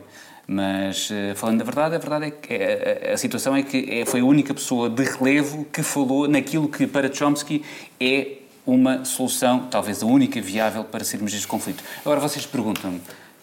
[0.47, 4.01] Mas, uh, falando da verdade, a verdade é que a, a, a situação é que
[4.01, 7.65] é, foi a única pessoa de relevo que falou naquilo que, para Chomsky,
[8.01, 11.83] é uma solução, talvez a única viável para sairmos deste conflito.
[12.01, 13.01] Agora vocês perguntam-me: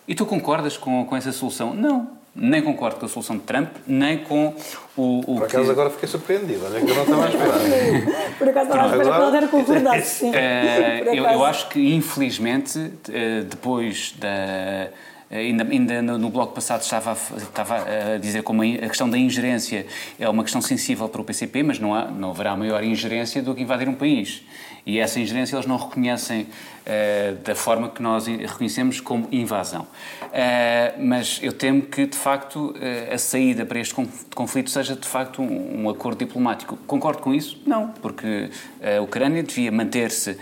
[0.07, 1.73] e tu concordas com, com essa solução?
[1.73, 4.53] Não nem concordo com a solução de Trump, nem com
[4.95, 5.71] o, o Por acaso que...
[5.71, 8.37] agora fiquei surpreendido, olha que eu não estava a esperar.
[8.37, 10.29] Por acaso estava a esperar que ela era concordado, sim.
[10.29, 14.89] Uh, eu, eu, acho que, infelizmente, uh, depois da...
[15.31, 17.75] Ainda, ainda no, bloco passado estava estava
[18.15, 19.85] a dizer como a questão da ingerência
[20.19, 23.53] é uma questão sensível para o PCP, mas não, há, não haverá maior ingerência do
[23.53, 24.41] que invadir um país.
[24.85, 29.83] E essa ingerência eles não reconhecem uh, da forma que nós reconhecemos como invasão.
[29.83, 33.93] Uh, mas eu temo que, de facto, uh, a saída para este
[34.33, 36.75] conflito seja, de facto, um, um, acordo diplomático.
[36.87, 37.61] Concordo com isso?
[37.67, 38.49] Não, porque
[38.81, 40.37] a Ucrânia devia manter-se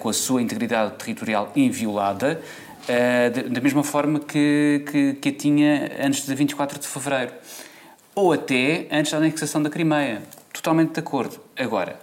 [0.00, 2.42] com a sua integridade territorial inviolada,
[3.50, 7.32] da mesma forma que, que, que a tinha antes de 24 de fevereiro.
[8.14, 10.22] Ou até antes da anexação da Crimeia.
[10.52, 11.40] Totalmente de acordo.
[11.56, 11.98] Agora,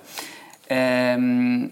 [1.19, 1.69] um,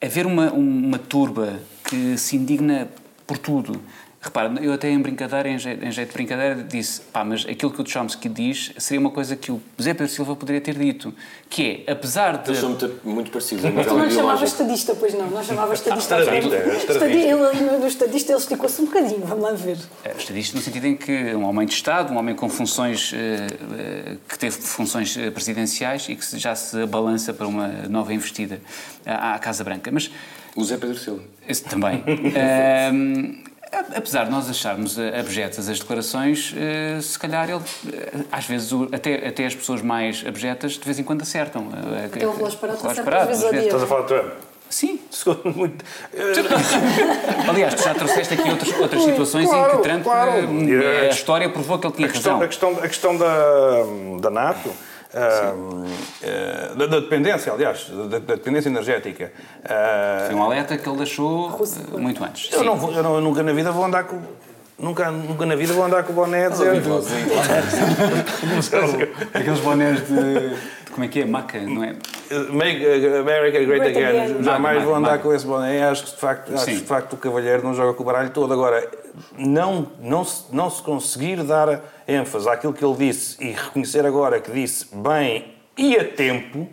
[0.00, 2.88] haver uma, uma turba que se indigna
[3.26, 3.80] por tudo
[4.20, 7.70] Repara, eu até em brincadeira, em jeito, em jeito de brincadeira, disse, pá, mas aquilo
[7.70, 11.14] que o Chomsky diz seria uma coisa que o Zé Pedro Silva poderia ter dito,
[11.48, 12.50] que é, apesar de...
[12.50, 13.64] Eles são muito, muito parecidos.
[13.72, 15.30] Mas tu não chamavas estadista, pois não?
[15.30, 16.16] Não chamavas estadista.
[16.16, 17.06] Ah, estadista, estadista.
[17.06, 19.78] Ele ali no, estadista, ele esticou-se um bocadinho, vamos lá ver.
[20.02, 23.16] É, estadista no sentido em que um homem de Estado, um homem com funções, uh,
[23.16, 28.60] uh, que teve funções eh, presidenciais e que já se balança para uma nova investida
[29.06, 29.90] à, Casa Branca.
[29.92, 30.10] Mas...
[30.56, 31.22] O Zé Pedro Silva.
[31.46, 32.02] Esse também.
[33.70, 37.60] Apesar de nós acharmos abjetas as declarações, eh, se calhar ele,
[37.92, 41.68] eh, às vezes, até, até as pessoas mais abjetas de vez em quando acertam.
[42.04, 44.32] Até o relógio parado acerta Estás a falar de Trump?
[44.70, 45.00] Sim.
[45.54, 45.84] Muito...
[47.48, 50.32] Aliás, tu já trouxeste aqui outras, outras situações claro, em que Trump, claro.
[51.02, 52.44] a história provou que ele tinha a questão, razão.
[52.44, 53.84] A questão, a questão da,
[54.20, 54.70] da NATO
[55.14, 55.54] ah,
[56.76, 59.32] da, da dependência, aliás, da, da dependência energética.
[59.64, 61.50] Ah, Foi um alerta que ele deixou
[61.98, 62.52] muito antes.
[62.52, 64.20] eu, não vou- eu não- nunca na vida vou andar com.
[64.78, 66.70] Nunca, nunca na vida vou andar com o boné a dizer.
[69.34, 70.56] Aqueles bonés de, de-
[70.92, 71.24] Como é que é?
[71.26, 71.96] Maca, não é?
[72.52, 72.84] Make
[73.18, 74.04] America Great, Great Again.
[74.32, 74.42] again.
[74.44, 75.82] Jamais vou andar com esse boné.
[75.88, 78.30] Acho que de facto, acho que, de facto o cavalheiro não joga com o baralho
[78.30, 78.52] todo.
[78.52, 78.88] Agora,
[79.36, 84.40] não, não, se, não se conseguir dar ênfase àquilo que ele disse e reconhecer agora
[84.40, 86.66] que disse bem e a tempo,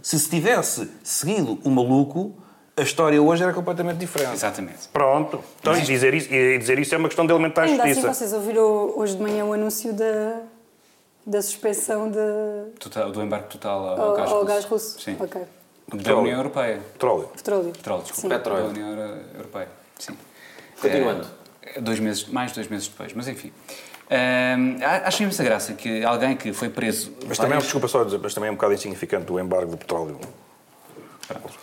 [0.00, 2.32] se se tivesse seguido o maluco,
[2.76, 4.34] a história hoje era completamente diferente.
[4.34, 4.86] Exatamente.
[4.92, 5.42] Pronto.
[5.60, 8.14] Então, e dizer, isso, e dizer isso é uma questão de elementar Ainda assim, justiça.
[8.14, 10.40] vocês ouviram hoje de manhã o anúncio da,
[11.26, 14.46] da suspensão de, Total- do embarque total ao, ao, gás ao russo.
[14.46, 15.00] gás russo.
[15.00, 15.16] Sim.
[15.18, 15.42] Ok.
[15.92, 16.80] Da União Europeia.
[16.92, 17.28] Petróleo.
[17.34, 17.72] Petróleo.
[17.72, 18.36] Petróleo, desculpa.
[18.36, 18.62] Petróleo.
[18.64, 19.68] Da União Euro- Europeia.
[19.98, 20.16] Sim.
[20.80, 21.26] Continuando.
[21.62, 23.52] É, dois meses, mais dois meses depois, mas enfim.
[24.10, 27.12] Ahm, acho imensa graça que alguém que foi preso.
[27.26, 29.76] Mas também, várias- desculpa só dizer, mas também é um bocado insignificante o embargo do
[29.76, 30.18] petróleo.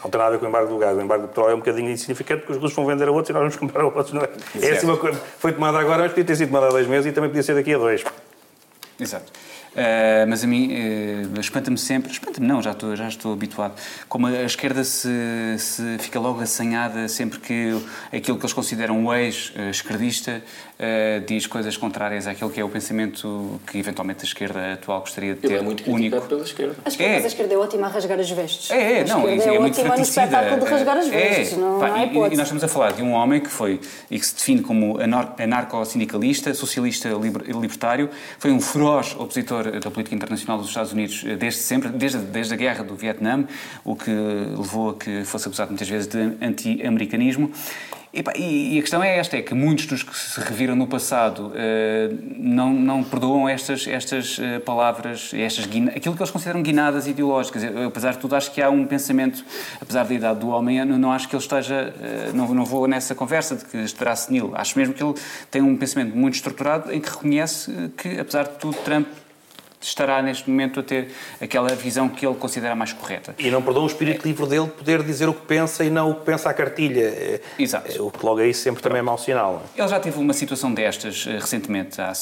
[0.04, 0.96] Não tem nada a ver com o embargo do gás.
[0.96, 3.30] O embargo do petróleo é um bocadinho insignificante porque os russos vão vender a outros
[3.32, 4.30] e nós vamos comprar a outros, não é?
[4.62, 5.20] É assim uma coisa.
[5.40, 7.56] Foi tomada agora, mas podia ter sido tomada há dois meses e também podia ser
[7.56, 8.04] daqui a dois.
[9.00, 9.32] Exato.
[9.76, 10.72] Ah, mas a mim
[11.36, 13.74] ah, espanta-me sempre, espanta-me não, já estou, já estou habituado,
[14.08, 15.10] como a esquerda se,
[15.58, 17.72] se fica logo assanhada sempre que
[18.16, 20.42] aquilo que eles consideram um ex-esquerdista
[20.80, 25.34] ah, diz coisas contrárias àquilo que é o pensamento que eventualmente a esquerda atual gostaria
[25.34, 26.18] de ter Ele é muito único.
[26.18, 26.76] criticado pela esquerda.
[26.84, 27.16] A esquerda, É.
[27.16, 28.72] mas a esquerda é ótima a rasgar as vestes.
[28.72, 31.08] É, é, a não, esquerda isso é, é muito ótima no espetáculo de rasgar as
[31.08, 31.58] É, vestes.
[31.58, 33.80] Não, pá, não há e- e, nós estamos a falar de um homem que foi
[34.12, 38.10] e que se define como anar- anarco-sindicalista, socialista liber- libertário,
[38.40, 42.54] foi um feroz opositor da política internacional dos Estados Unidos eh, desde sempre, desde, desde
[42.54, 43.46] a guerra do Vietnã,
[43.84, 47.52] o que levou a que fosse acusado muitas vezes de anti-americanismo.
[48.16, 51.52] E, e- a questão é esta, é que muitos dos que se reviram no passado
[51.54, 57.62] eh, não, não perdoam estas, estas eh, palavras, estas aquilo que eles consideram guinadas ideológicas.
[57.64, 59.44] Eu, apesar de tudo, acho que há um pensamento,
[59.82, 62.88] apesar da idade do homem, não, não acho que ele esteja, eh, não, não vou
[62.88, 64.52] nessa conversa de que estará senil.
[64.56, 65.14] Acho mesmo que ele
[65.52, 69.08] tem um pensamento muito estruturado em que reconhece que, apesar de tudo, Trump
[69.88, 71.12] estará neste momento a ter
[71.42, 73.36] aquela visão que ele considera mais correta.
[73.38, 76.16] E não perdoa o espírito livre dele poder dizer o que pensa e não o
[76.16, 77.02] que pensa à cartilha.
[77.02, 77.92] É- Exato.
[77.92, 79.64] é- O que logo aí sempre também é mau sinal.
[79.76, 79.80] é?
[79.82, 82.14] Ele já teve uma situação destas eh, recentemente, há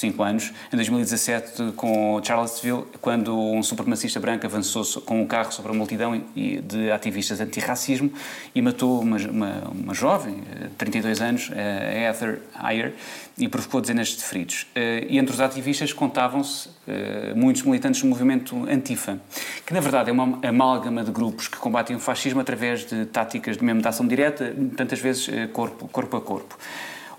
[0.00, 5.72] cinco anos, em 2017, com Charlottesville, quando um supremacista branco avançou com um carro sobre
[5.72, 8.12] a multidão de ativistas antirracismo
[8.54, 12.94] e matou uma, uma, uma jovem, eh, de 32 anos, eh, Heather Heyer,
[13.38, 14.66] e provocou dezenas de feridos.
[14.74, 19.20] Eh, E entre os ativistas contavam-se eh, muitos militantes do movimento Antifa,
[19.66, 23.56] que na verdade é uma amálgama de grupos que combatem o fascismo através de táticas
[23.56, 26.58] de mesmo de ação direta, tantas vezes eh, corpo, corpo a corpo.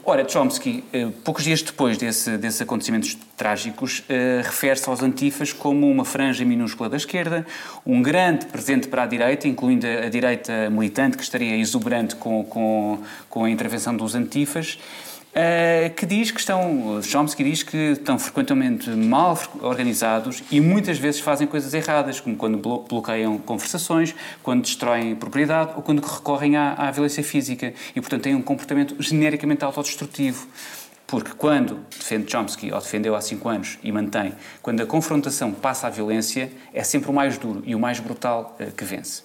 [0.03, 5.89] Ora, Chomsky, eh, poucos dias depois desse, desses acontecimentos trágicos, eh, refere-se aos antifas como
[5.89, 7.45] uma franja minúscula da esquerda,
[7.85, 12.99] um grande presente para a direita, incluindo a, direita militante, que estaria exuberante com, com,
[13.29, 14.79] com a intervenção dos antifas,
[15.33, 21.21] eh, que diz que estão, Chomsky diz que estão frequentemente mal organizados e muitas vezes
[21.21, 24.13] fazem coisas erradas, como quando blo- bloqueiam conversações,
[24.43, 28.95] quando destroem propriedade ou quando recorrem à, à violência física e, portanto, têm um comportamento
[28.99, 30.47] genericamente autodestrutivo.
[31.07, 35.87] Porque quando defende Chomsky, ou defendeu há cinco anos e mantém, quando a confrontação passa
[35.87, 39.21] à violência, é sempre o mais duro e o mais brutal eh, que vence.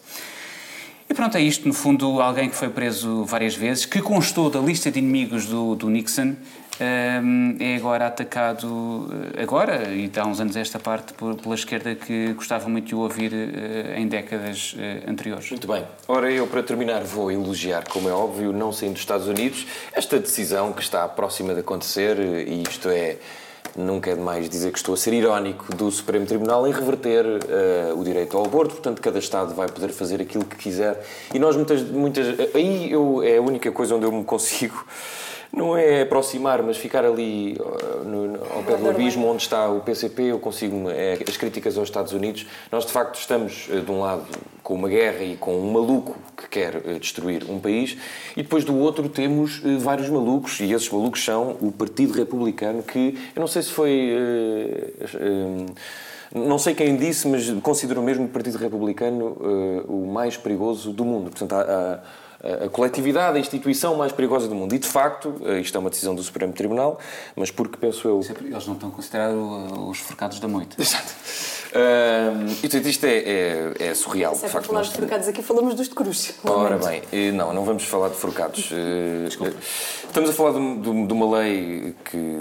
[1.08, 1.66] E pronto, é isto.
[1.68, 5.76] No fundo, alguém que foi preso várias vezes, que constou da lista de inimigos do,
[5.76, 6.34] do Nixon,
[7.22, 12.32] hum, é agora atacado, eh, agora, e há uns anos esta parte, pela esquerda que
[12.32, 15.48] gostava muito de ouvir eh, em décadas eh, anteriores.
[15.48, 15.84] Muito bem.
[16.08, 20.18] Ora, eu para terminar vou elogiar, como é óbvio, não saindo dos Estados Unidos, esta
[20.18, 23.16] decisão que está próxima de acontecer, e isto é,
[23.76, 27.92] nunca é demais dizer que estou a ser irónico, do Supremo Tribunal em reverter eh,
[27.96, 31.04] o direito ao aborto, portanto cada Estado vai poder fazer aquilo que quiser.
[31.34, 31.82] E nós muitas...
[31.82, 34.84] muitas aí eu, é a única coisa onde eu me consigo...
[35.52, 39.70] Não é aproximar, mas ficar ali uh, no- no- ao pé do abismo onde está
[39.70, 40.90] o PCP, eu consigo.
[40.90, 42.46] É, as críticas aos Estados Unidos.
[42.70, 44.24] Nós, de facto, estamos, uh, de um lado,
[44.66, 47.96] com uma guerra e com um maluco que quer uh, destruir um país,
[48.36, 52.82] e depois do outro temos uh, vários malucos, e esses malucos são o Partido Republicano,
[52.82, 54.10] que eu não sei se foi.
[55.20, 55.66] um,
[56.34, 59.36] não sei quem disse, mas considero mesmo o Partido Republicano
[59.88, 61.30] o mais perigoso do mundo.
[61.30, 62.02] Portanto, há-
[62.64, 64.74] a coletividade, a instituição mais perigosa do mundo.
[64.74, 66.98] E, de facto, eh, isto é uma decisão do Supremo Tribunal,
[67.34, 68.20] mas porque penso eu...
[68.40, 69.38] Eles não estão considerados
[69.88, 70.80] os forcados da moita.
[70.80, 71.14] Exato.
[71.66, 74.34] Uh, e, portanto, isto é, é, é surreal.
[74.34, 76.34] Se é de para facto, falar de forcados aqui, falamos dos de cruz.
[76.44, 78.70] Ora bem, eh, não, não vamos falar de forcados.
[78.72, 79.28] Eh,
[80.06, 82.40] Estamos a falar de, de- de uma lei que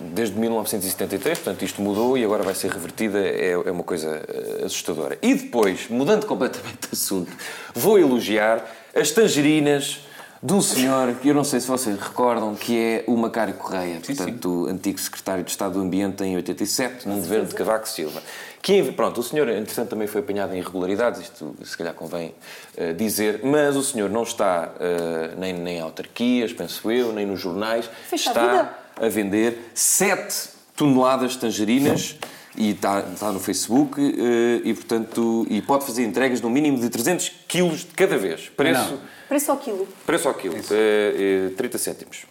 [0.00, 4.22] desde 1973, portanto isto mudou e agora vai ser revertida, é, é uma coisa
[4.64, 5.18] assustadora.
[5.20, 7.32] E depois, mudando completamente de assunto,
[7.74, 8.64] vou elogiar
[8.94, 10.00] as tangerinas
[10.40, 14.00] de um senhor que eu não sei se vocês recordam, que é o Macário Correia,
[14.04, 18.22] portanto, o antigo secretário de Estado do Ambiente em 87, num governo de Cavaco Silva.
[18.62, 22.34] Que, pronto, o senhor, entretanto, também foi apanhado em irregularidades, isto se calhar convém
[22.76, 27.26] eh, dizer, mas o senhor não está eh, nem, nem em autarquias, penso eu, nem
[27.26, 28.70] nos jornais, Fecha a está vida.
[29.00, 32.16] a vender 7 toneladas de tangerinas
[32.58, 36.88] e está, está no Facebook eh, e, portanto, e pode fazer entregas no mínimo de
[36.90, 38.50] 300 quilos de cada vez.
[38.56, 39.00] Preço, Não.
[39.28, 39.88] Preço ao quilo.
[40.04, 42.26] preço ao quilo, eh, eh, 30 cêntimos.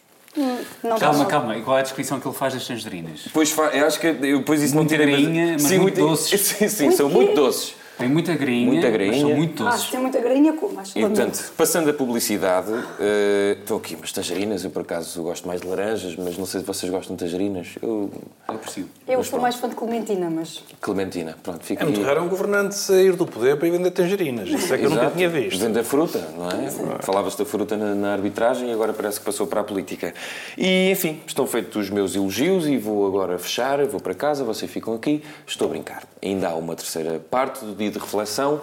[0.84, 1.57] Não Calma, calma.
[1.57, 3.21] E qual é a descrição que ele faz das tangerinas?
[3.23, 6.39] Depois, fa- eu acho que depois isso Muita não tira grainha, mas muito doces.
[6.45, 7.15] Sim, sim, Muito são quê?
[7.15, 7.73] muito doces.
[7.97, 9.21] Tem muita grainha, Muita mas grainha.
[9.21, 9.85] são muito Ah, doces.
[9.85, 10.79] se tem muita grainha, como?
[10.79, 14.63] Acho E, portanto, passando a publicidade, eh, estou aqui umas tangerinas.
[14.63, 17.69] Eu, por acaso, gosto mais de laranjas, mas não sei se vocês gostam de tangerinas.
[17.81, 18.11] Eu,
[18.47, 18.87] Eu aprecio.
[19.07, 20.63] Eu sou mais fã de Clementina, mas.
[20.79, 24.47] Clementina, pronto, fica É muito raro um governante sair do poder para ir vender tangerinas.
[24.47, 25.59] Isso é que eu nunca tinha visto.
[25.59, 26.69] Vender fruta, não é?
[27.01, 30.13] Falava-se da fruta na, na arbitragem e agora parece que passou para a política.
[30.57, 34.69] E, enfim, estão feitos os meus elogios e vou agora fechar, vou para casa, vocês
[34.71, 35.23] ficam aqui.
[35.47, 36.03] Estou a brincar.
[36.21, 38.61] Ainda há uma terceira parte do dia de reflexão.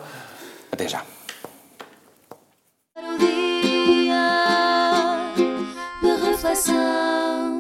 [0.73, 1.03] Até já.
[2.95, 4.15] Para o dia
[6.03, 7.55] de reflexão.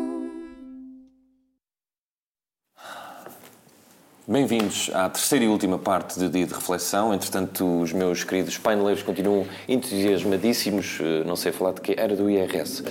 [4.27, 7.12] Bem-vindos à terceira e última parte do dia de reflexão.
[7.12, 10.99] Entretanto, os meus queridos paineleiros continuam entusiasmadíssimos.
[11.01, 12.83] Eh, Não sei falar de que era do IRS.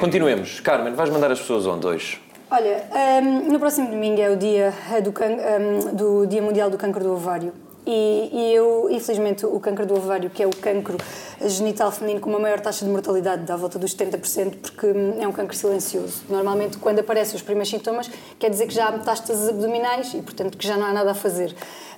[0.00, 0.58] Continuemos.
[0.58, 2.20] Carmen, vais mandar as pessoas onde hoje?
[2.50, 2.84] Olha,
[3.22, 6.76] hum, no próximo domingo é o dia eh, do, can- hum, do Dia Mundial do
[6.76, 7.52] Câncer do Ovário.
[7.84, 10.96] E, e eu, infelizmente, o câncer do ovário, que é o cancro
[11.44, 15.26] genital feminino com uma maior taxa de mortalidade, dá volta dos 70%, porque hum, é
[15.26, 16.22] um câncer silencioso.
[16.28, 18.08] Normalmente, quando aparecem os primeiros sintomas,
[18.38, 21.14] quer dizer que já há metástases abdominais e, portanto, que já não há nada a
[21.14, 21.54] fazer.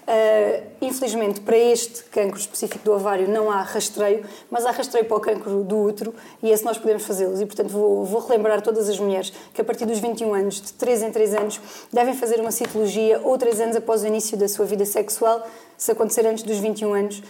[0.06, 5.16] Uh, infelizmente, para este cancro específico do ovário não há rastreio, mas há rastreio para
[5.16, 7.40] o cancro do útero e esse nós podemos fazê-los.
[7.40, 10.72] E, portanto, vou, vou relembrar todas as mulheres que a partir dos 21 anos, de
[10.74, 14.46] 3 em 3 anos, devem fazer uma citologia ou 3 anos após o início da
[14.46, 15.46] sua vida sexual,
[15.76, 17.22] se acontecer antes dos 21 anos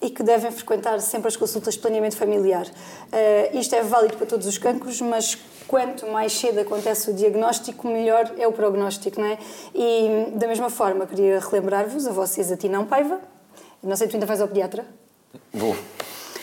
[0.00, 2.66] e que devem frequentar sempre as consultas de planeamento familiar.
[2.66, 5.38] Uh, isto é válido para todos os cancros, mas
[5.72, 9.38] quanto mais cedo acontece o diagnóstico, melhor é o prognóstico, não é?
[9.74, 13.18] E da mesma forma, queria relembrar-vos, a vocês, a ti não, Paiva,
[13.82, 14.84] não sei, tu ainda vais ao pediatra?
[15.50, 15.74] Vou.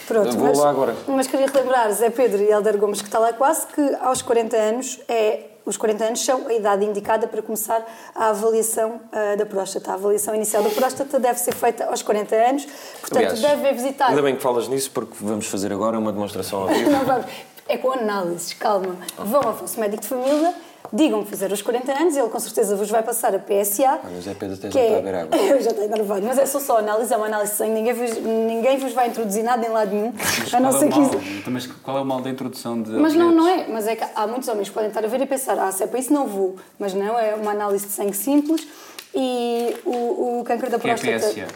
[0.08, 0.96] Pronto, Vou mas, lá agora.
[1.08, 4.58] Mas queria relembrar Zé Pedro e Helder Gomes, que está lá quase, que aos 40
[4.58, 9.46] anos é os 40 anos são a idade indicada para começar a avaliação ah, da
[9.46, 9.92] próstata.
[9.92, 12.68] A avaliação inicial da próstata deve ser feita aos 40 anos,
[13.00, 14.08] portanto, Aliás, devem visitar.
[14.08, 16.90] Ainda bem que falas nisso, porque vamos fazer agora uma demonstração ao vivo.
[16.90, 17.28] Não vamos.
[17.70, 18.98] É com análises, calma.
[19.18, 20.54] Vão ao vosso médico de família,
[20.92, 24.00] digam que fizeram os 40 anos, ele com certeza vos vai passar a PSA.
[24.04, 25.38] Olha, o Zé Pedro até que já é- beber água.
[25.38, 28.18] Eu já estou enervado, mas é só só análise, é uma análise sem ninguém vos,
[28.18, 30.12] ninguém vos vai introduzir nada em lado nenhum,
[30.52, 31.18] a não é ser o que isso.
[31.40, 33.70] Então, mas qual é o mal da introdução de Mas não, não objetos?
[33.70, 33.72] é.
[33.72, 35.84] Mas é que há muitos homens que podem estar a ver e pensar, ah, se
[35.84, 36.56] é para isso não vou.
[36.80, 38.68] Mas não, é uma análise de sangue simples
[39.14, 41.48] e o, o câncer da Que é próstata PSA?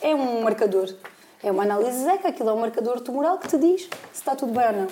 [0.00, 0.92] é um marcador.
[1.44, 4.52] É uma análise zeca, aquilo é um marcador tumoral que te diz se está tudo
[4.52, 4.86] bem ou não.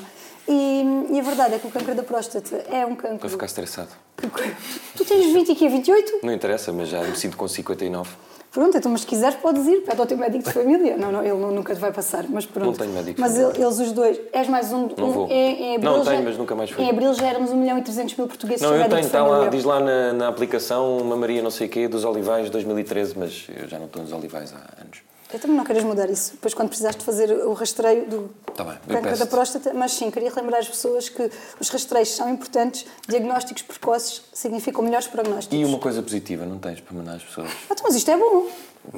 [0.48, 3.28] E, e a verdade é que o câncer da próstata é um Para câncer.
[3.28, 3.90] ficar estressado.
[4.96, 5.68] Tu tens 20 e quê?
[5.68, 6.20] 28?
[6.22, 8.10] Não interessa, mas já me sinto com 59.
[8.50, 10.96] Pronto, então, mas se quiseres podes ir, pede ao teu médico de família.
[10.96, 12.66] Não, não, ele nunca te vai passar, mas pronto.
[12.66, 14.88] Não tenho médico Mas ele- eles os dois, és mais um...
[14.98, 15.28] Não um- vou.
[15.30, 16.82] Em, em abril Não já- tenho, mas nunca mais fui.
[16.84, 19.48] Em abril já éramos 1 milhão e 300 mil portugueses Não, eu tenho, está lá,
[19.48, 23.68] diz lá na, na aplicação uma Maria não sei quê dos Olivais 2013, mas eu
[23.68, 24.98] já não estou nos Olivais há anos.
[25.32, 26.32] Eu também não queres mudar isso.
[26.32, 30.32] Depois, quando precisares de fazer o rastreio do Tá câncer da próstata, mas sim, queria
[30.34, 35.56] lembrar as pessoas que os rastreios são importantes, diagnósticos precoces significam melhores prognósticos.
[35.58, 37.48] E uma coisa positiva, não tens para mandar às pessoas?
[37.48, 38.48] Ah, então, mas isto é bom.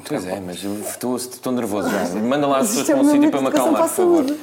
[0.07, 2.05] Pois é, mas eu estou, estou nervoso já.
[2.19, 4.37] Manda lá as pessoas isto é para um sítio para me acalmar, por para favor.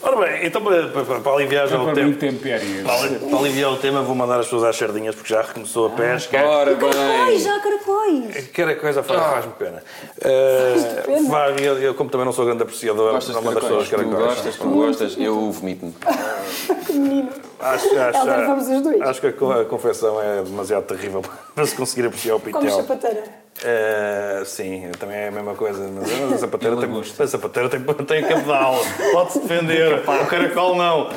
[0.00, 2.16] Ora bem, então para, para, para aliviar já o Para tempo.
[2.18, 2.84] tempério.
[2.84, 5.90] Para, para aliviar o tema, vou mandar as pessoas às sardinhas porque já recomeçou a
[5.90, 6.38] pesca.
[6.40, 7.38] Ora Caracóis, bem!
[7.40, 8.46] já caracóis.
[8.48, 9.82] Quer a coisa faz- faz-me pena.
[10.18, 11.28] Uh, pena.
[11.28, 13.88] vai, eu, eu, como também não sou grande apreciador, Gostas não mando as caracóis?
[13.88, 14.34] pessoas Tu caracóis.
[14.36, 15.92] gostas, tu gostas, eu vomito-me.
[16.86, 17.30] Que menino.
[17.60, 19.00] Acho, acho, dois.
[19.02, 21.22] acho que a a confecção é demasiado terrível
[21.54, 22.76] para se conseguir apreciar o Como pitel.
[22.76, 23.24] chapateira.
[23.64, 25.80] Eh, sim, também é a mesma coisa.
[25.88, 26.88] Mas a sapateira tem,
[27.18, 28.76] a sapateira tem, tem cabedal.
[29.12, 30.02] Pode-se defender.
[30.06, 31.10] o caracol não.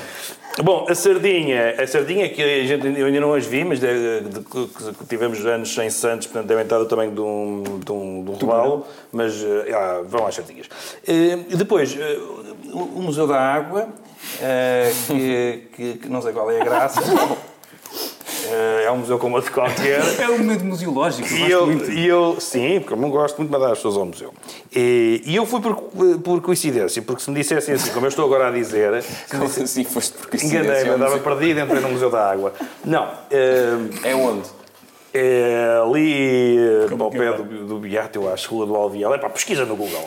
[0.64, 4.20] Bom, a sardinha, a sardinha que a gente, eu ainda não as vi, mas de,
[4.22, 8.24] de- que tivemos anos sem Santos, portanto devem estar do tamanho de um, de um,
[8.26, 10.68] de um robalo, mas eh, ah, vão às sardinhas.
[11.08, 12.20] E depois, eh,
[12.74, 13.88] o Museu da Água,
[15.08, 17.02] que, que- que não sei qual é a graça.
[18.54, 20.02] Eh, é um museu como outro qualquer.
[20.20, 21.28] É um momento museológico.
[21.34, 21.92] eu E eu, muito.
[21.92, 24.34] e eu, sim, porque eu não gosto muito de mandar as pessoas ao museu.
[24.76, 25.76] E, e eu fui por,
[26.24, 29.84] por coincidência, porque se me dissessem assim, como eu estou agora a dizer, Como assim
[29.84, 30.64] foste por coincidência?
[30.66, 32.54] enganei-me, andava museu- perdido, entrei no Museu da Água.
[32.84, 34.50] Não, eh, É onde?
[35.14, 39.14] é ali eh, ao pé do, do Beato, eu acho, Rua do Alvial.
[39.14, 40.04] É pá, pesquisa no Google.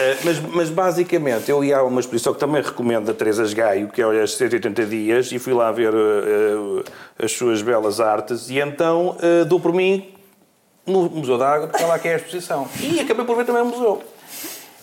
[0.00, 3.88] Eh, mas, mas basicamente eu ia a uma exposição que também recomendo a Teresa Gaio,
[3.88, 6.84] que é os 180 dias, e fui lá ver eh,
[7.22, 10.08] as suas belas artes, e então eh, dou por mim
[10.86, 12.66] no Museu da Água, porque é lá que é a exposição.
[12.80, 14.02] E acabei por ver também o museu.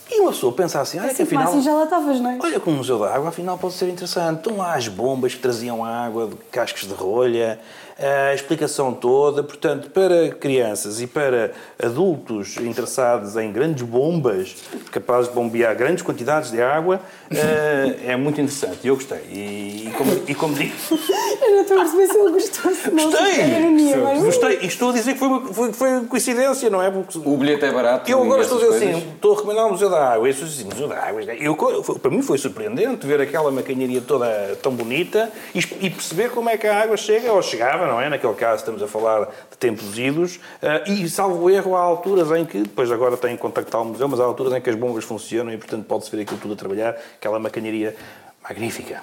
[0.09, 1.49] E uma pessoa pensa assim, olha que Assim, afinal...
[1.49, 2.39] assim já lá estavas, não é?
[2.41, 4.37] Olha como o Museu da Água, afinal, pode ser interessante.
[4.37, 7.59] Estão lá as bombas que traziam água de cascos de rolha,
[7.99, 9.43] a explicação toda.
[9.43, 14.55] Portanto, para crianças e para adultos interessados em grandes bombas,
[14.91, 16.99] capazes de bombear grandes quantidades de água,
[17.31, 18.79] eh, é muito interessante.
[18.83, 19.19] E eu gostei.
[19.31, 20.73] E, e como, e como digo,
[21.41, 23.11] Eu não estou a perceber se ele gostou, se não.
[23.11, 23.45] gostei.
[23.59, 24.23] Ironia, mas...
[24.23, 24.59] Gostei.
[24.61, 26.89] E estou a dizer que foi, uma- foi, foi coincidência, não é?
[26.91, 28.09] Porque O bilhete é barato.
[28.09, 30.27] eu agora estou a dizer assim, estou a recomendar o Museu da Água.
[30.27, 31.21] E as pessoas dizem, Museu da Água.
[31.23, 36.49] Eu, para mim foi surpreendente ver aquela maquinaria toda tão bonita e, e perceber como
[36.49, 38.09] é que a água chega, ou chegava, não é?
[38.09, 40.39] Naquele caso estamos a falar de tempos idos.
[40.61, 44.07] eh, e, salvo erro, há alturas em que, depois agora tenho que contactar o museu,
[44.07, 46.57] mas há alturas em que as bombas funcionam e, portanto, pode-se ver aquilo tudo a
[46.57, 46.95] trabalhar.
[47.17, 47.95] Aquela maquinaria
[48.43, 49.01] magnífica.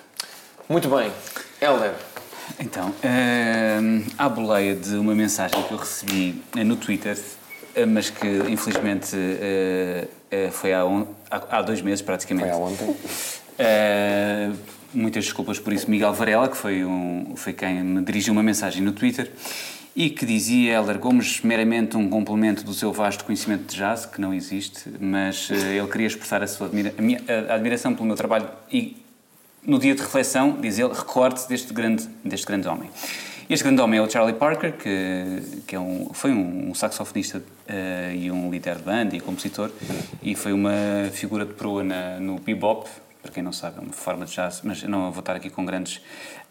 [0.69, 1.11] Muito bem.
[1.61, 1.95] Helder,
[2.61, 2.95] Então,
[3.83, 7.19] hum, à boleia de uma mensagem que eu recebi eh, no Twitter,
[7.75, 10.07] eh, mas que infelizmente eh,
[10.53, 12.49] foi há, um- há- há dois meses praticamente.
[12.49, 12.97] foi há ontem.
[13.59, 14.51] Eh,
[14.93, 18.83] muitas desculpas por isso, Miguel Varela, que foi, um, foi quem me dirigiu uma mensagem
[18.83, 19.31] no Twitter
[19.97, 24.21] e que dizia Helder Gomes meramente um complemento do seu vasto conhecimento de jazz, que
[24.21, 28.07] não existe, mas eh, ele queria expressar a sua admira- a minha- a admiração pelo
[28.07, 28.97] meu trabalho e
[29.65, 32.91] no dia de reflexão, diz ele, recorde-se deste grande, deste grande homem.
[33.49, 38.15] Este grande homem é o Charlie Parker, que, que é um, foi um, saxofonista eh,
[38.17, 39.71] e um líder de banda e compositor,
[40.23, 40.73] e foi uma
[41.13, 42.89] figura de proa na, no bebop,
[43.23, 45.65] para quem não sabe, é uma forma de jazz, mas não vou estar aqui com
[45.65, 46.01] grandes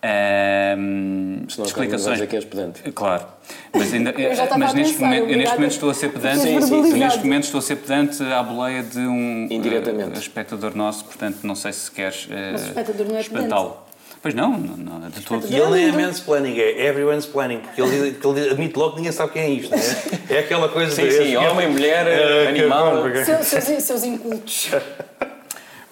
[0.04, 2.22] ehm, Senão explicações.
[2.26, 2.82] que és pedante.
[2.91, 3.26] Claro,
[3.74, 5.93] mas, ainda, Eu já estava mas a neste, pensar, momento, eu neste momento estou a
[5.93, 6.99] ser pedante, Sim, sim, sim.
[6.99, 10.16] neste momento estou a ser pedante à boleia de um Indiretamente.
[10.16, 13.36] eh, espectador nosso, portanto não sei se queres Mas o espectador não é pedante.
[13.45, 13.78] espantá-lo.
[14.22, 15.45] Pois não, não, não de todo.
[15.49, 19.12] E ele nem é mansplaining, é everyone's planning, porque ele, ele admite logo que ninguém
[19.12, 20.36] sabe quem é isto, não é?
[20.38, 23.04] É aquela coisa Sim, de- sim, homem, mulher, Eh, que- animal.
[23.26, 24.70] Seus, seus, seus incultos.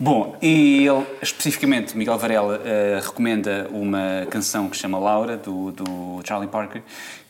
[0.02, 5.72] Bom, e ele, especificamente, Miguel Varela, eh, recomenda uma canção que se chama Laura, do,
[5.72, 6.82] do Charlie Parker,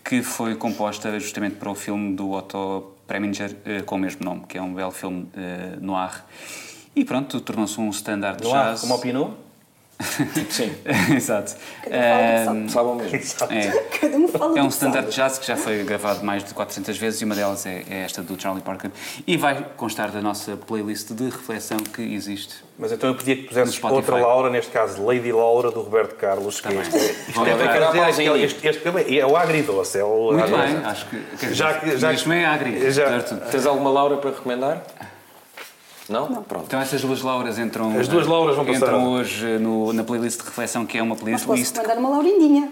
[0.02, 4.44] que foi composta justamente para o filme do Otto Preminger eh, com o mesmo nome,
[4.48, 6.24] que é um belo filme eh, noir.
[6.96, 8.80] E pronto, tornou-se um standard há, jazz.
[8.80, 9.38] como opinou?
[10.50, 10.72] Sim,
[11.16, 11.54] Exato.
[11.84, 13.72] Cada um fala o que sabe o mesmo.
[13.80, 13.84] é.
[14.00, 15.10] Cada um fala É um standard sabe.
[15.12, 18.02] de jazz que já foi gravado mais de 400 vezes e uma delas é, é
[18.04, 18.90] esta do Charlie Parker.
[19.28, 22.56] E vai constar da nossa playlist de reflexão que existe.
[22.80, 26.60] Mas então eu pedia que pusesses outra Laura, neste caso Lady Laura, do Roberto Carlos,
[26.60, 30.00] que este, isto é, este, este, este também é o agridoce.
[30.00, 30.74] É o Muito agridoce.
[30.74, 31.18] bem, acho que.
[31.20, 33.20] quer dizer, Já que- já que- é agri, já-?
[33.52, 34.82] Tens alguma Laura para recomendar?
[36.10, 36.28] Não?
[36.44, 36.66] Pronto.
[36.68, 37.98] Então essas duas Lauras entram.
[38.00, 38.78] As duas Lauras vão passar.
[38.78, 41.74] Entram hoje no- na playlist de reflexão, que é uma Mas playlist.
[41.74, 42.72] posso mandar uma laurindinha.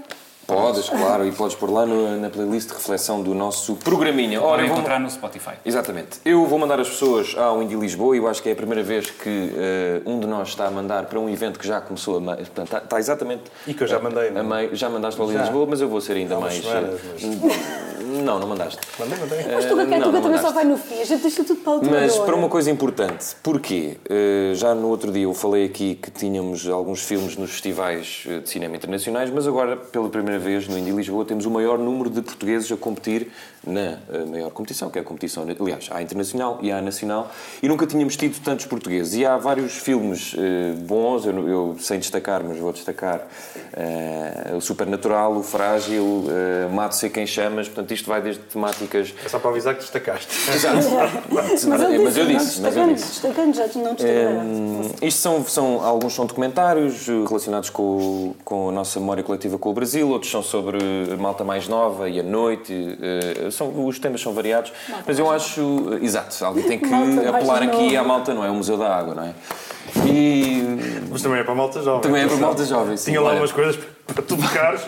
[0.50, 4.42] Podes, claro, e podes pôr lá no- na playlist de reflexão do nosso programinha.
[4.42, 5.52] Ora, vou- encontrar no Spotify.
[5.66, 6.20] Exatamente.
[6.26, 8.84] Eu vou mandar as pessoas ao Indie Lisboa e eu acho que é a primeira
[8.84, 12.18] vez que eh, um de nós está a mandar para um evento que já começou
[12.18, 12.22] a.
[12.36, 13.44] Portanto, está, está exatamente.
[13.68, 14.64] E que eu já mandei, não A é?
[14.64, 15.42] meio, já mandaste para o Indie.
[15.44, 16.56] Lisboa, mas eu vou ser ainda Há mais.
[16.62, 17.90] semanas, eh,
[18.24, 18.80] Não, não mandaste.
[18.98, 19.38] Mandei, mandei.
[19.54, 21.00] Mas tu, Eh, Raquel, não, tu não também só vai no fim.
[21.02, 22.26] A gente deixa tudo para a última Mas hora.
[22.26, 23.98] para uma coisa importante, porquê?
[24.10, 28.40] Eh, já no outro dia eu falei aqui que tínhamos alguns filmes nos festivais eh,
[28.40, 32.10] de cinema internacionais, mas agora, pela primeira vez no Indie Lisboa, temos o maior número
[32.10, 33.32] de portugueses a competir
[33.66, 36.82] na eh, maior competição, que é a competição, aliás, há a internacional e há a
[36.82, 37.32] nacional,
[37.62, 39.16] e nunca tínhamos tido tantos portugueses.
[39.16, 43.28] E há vários filmes eh, bons, eu, eu sem destacar, mas vou destacar
[43.74, 49.14] eh, o Supernatural, o Frágil, eh, Mato Sei Quem Chamas, portanto, isto vai desde temáticas.
[49.24, 50.28] É só para avisar que destacaste.
[50.52, 50.88] Exato.
[51.32, 53.08] Mas, mas, eu disse, mas eu disse.
[53.08, 54.96] Destacando, já não destacando.
[55.02, 59.70] isto são, são, alguns são documentários eh, relacionados com, com a nossa memória coletiva com
[59.70, 60.80] o Brasil, outros são sobre
[61.12, 62.98] a malta mais nova e a noite.
[63.52, 64.72] São, os temas são variados,
[65.06, 65.62] mas eu acho.
[66.02, 68.50] eh, Exato, alguém tem que Malta apelar aqui à malta, não é?
[68.50, 69.34] O Museu da Água, não é?
[70.06, 70.64] E
[71.12, 72.02] Mas também é para a malta jovem.
[72.02, 72.96] também é para malta jovem.
[72.98, 73.12] sim.
[73.12, 74.82] Tinha lá Olha, umas coisas para tu tocares.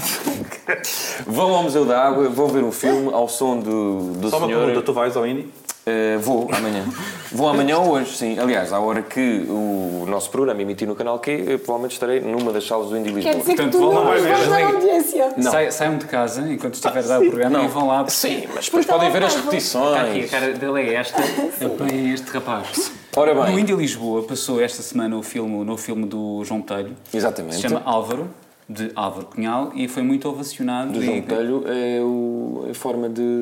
[1.28, 4.48] Vão ao Museu da Água, vão ver um filme ao som do, do Só uma
[4.48, 4.66] senhor.
[4.66, 5.48] pergunta, tu vais ao Indy?
[5.84, 6.86] Eh, vou amanhã.
[7.32, 8.38] Vou amanhã ou hoje, sim.
[8.38, 12.52] Aliás, à hora que o nosso programa emitir no canal Q, eu provavelmente estarei numa
[12.54, 13.34] das salas do Indy Lisboa.
[13.34, 15.34] Quer dizer que Portanto, tu vão não lá vais ver, dar audiência.
[15.38, 15.52] Não.
[15.52, 18.08] Sai- Saiam de casa enquanto estiver a dar o programa e vão lá.
[18.10, 19.96] Sim, mas depois Porque podem ver as repetições.
[19.98, 21.20] Está aqui, a cara dele é esta.
[21.66, 22.92] Apanhem este rapaz.
[23.16, 23.52] Ora bem.
[23.54, 26.96] No Índia Lisboa passou esta semana o filme, o novo filme do João Telho.
[27.12, 27.56] Exatamente.
[27.56, 28.30] Se chama Álvaro,
[28.70, 30.92] de Álvaro Cunhal, e foi muito ovacionado.
[30.94, 33.42] Do e- João Telho é o, a forma de.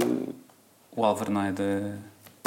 [0.96, 1.82] O Álvaro não é de.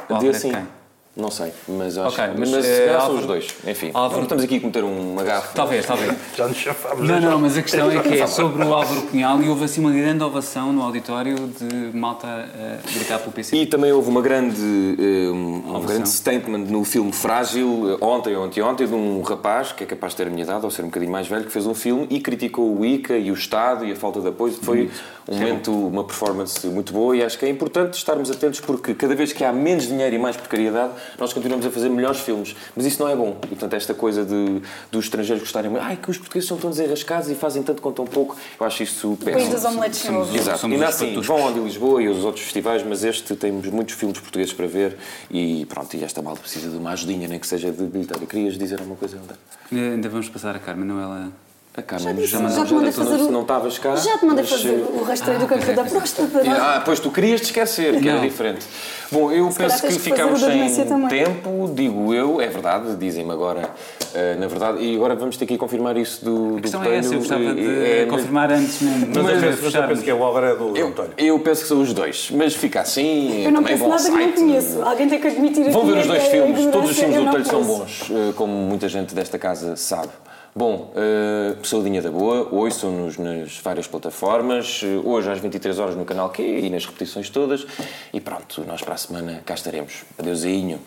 [0.04, 0.48] O de Álvaro é assim.
[0.50, 0.81] de quem?
[1.14, 3.46] Não sei, mas acho Ok, mas, mas, eh, são Álvaro- os dois.
[3.66, 5.52] Enfim, Álvaro- não estamos aqui a cometer uma gafa.
[5.54, 6.10] Talvez, talvez.
[6.34, 7.06] Já nos chafámos.
[7.06, 9.82] Não, não, mas a questão é que é sobre o Álvaro Cunhal e houve assim
[9.82, 13.54] uma grande ovação no auditório de malta a gritar pelo PC.
[13.56, 14.56] E também houve uma grande,
[14.98, 19.70] eh, um, um grande statement no filme Frágil, eh, ontem ou anteontem, de um rapaz
[19.70, 21.52] que é capaz de ter a minha idade ou ser um bocadinho mais velho, que
[21.52, 24.54] fez um filme e criticou o ICA e o Estado e a falta de apoio.
[24.62, 24.90] Foi
[25.28, 29.14] um momento, uma performance muito boa e acho que é importante estarmos atentos porque cada
[29.14, 32.54] vez que há menos dinheiro e mais precariedade, nós continuamos a fazer melhores filmes.
[32.76, 33.36] Mas isso não é bom.
[33.44, 36.70] E, portanto, esta coisa de, dos estrangeiros gostarem muito, ai, que os portugueses são tão
[36.70, 39.52] desenrascados e fazem tanto com tão pouco, eu acho isso péssimo.
[39.52, 40.36] das omeletes sem ovo.
[40.36, 40.58] Exato.
[40.60, 41.26] Somos Ainda os assim, patuscos.
[41.26, 44.66] vão ao de Lisboa e aos outros festivais, mas este temos muitos filmes portugueses para
[44.66, 44.96] ver
[45.30, 48.24] e pronto, e esta malta precisa de uma ajudinha, nem que seja de bilheteira.
[48.26, 49.36] Querias dizer alguma coisa, André?
[49.72, 51.30] Ainda vamos passar a Carmen, não ela.
[51.74, 53.96] A Carmen, disse, já, já te mandei fazer não, o- não estavas cá.
[53.96, 56.40] Já te mandei mas, fazer eh, o rastreio do cancro da próstata.
[56.44, 58.66] e- Ah, pois tu querias te esquecer, que era diferente.
[59.10, 61.08] Bom, eu calhar penso que da sem também.
[61.08, 63.70] tempo, digo eu, é verdade, dizem-me agora,
[64.14, 66.84] eh, na verdade, e agora vamos ter que ir confirmar isso do, A do questão
[66.84, 69.06] é essa, eu gostava de eh, eh, confirmar antes mesmo.
[69.08, 69.88] Mas, eu de penso, mas eu fecharmos.
[69.92, 71.10] penso que é o Álvaro é do Eu, Telho.
[71.16, 73.44] eu penso que são os dois, mas fica assim.
[73.44, 74.34] Eu não também penso nada que não site.
[74.34, 74.82] conheço.
[74.82, 77.30] Alguém tem que admitir Vão aqui ver os dois filmes, todos os filmes eu do
[77.30, 80.08] Telho são bons, eh, como muita gente desta casa sabe.
[80.54, 86.04] Bom, uh, Saudinha da Boa, ouçam-nos nas várias plataformas, eh, hoje às 23 horas no
[86.04, 87.66] canal Q e nas repetições todas.
[88.12, 90.04] E pronto, nós para a semana cá estaremos.
[90.18, 90.78] Adeusinho.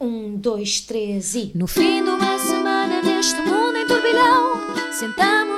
[0.00, 1.50] Um, dois, três e.
[1.56, 4.60] No fim de uma semana neste mundo em turbilhão,
[5.16, 5.49] para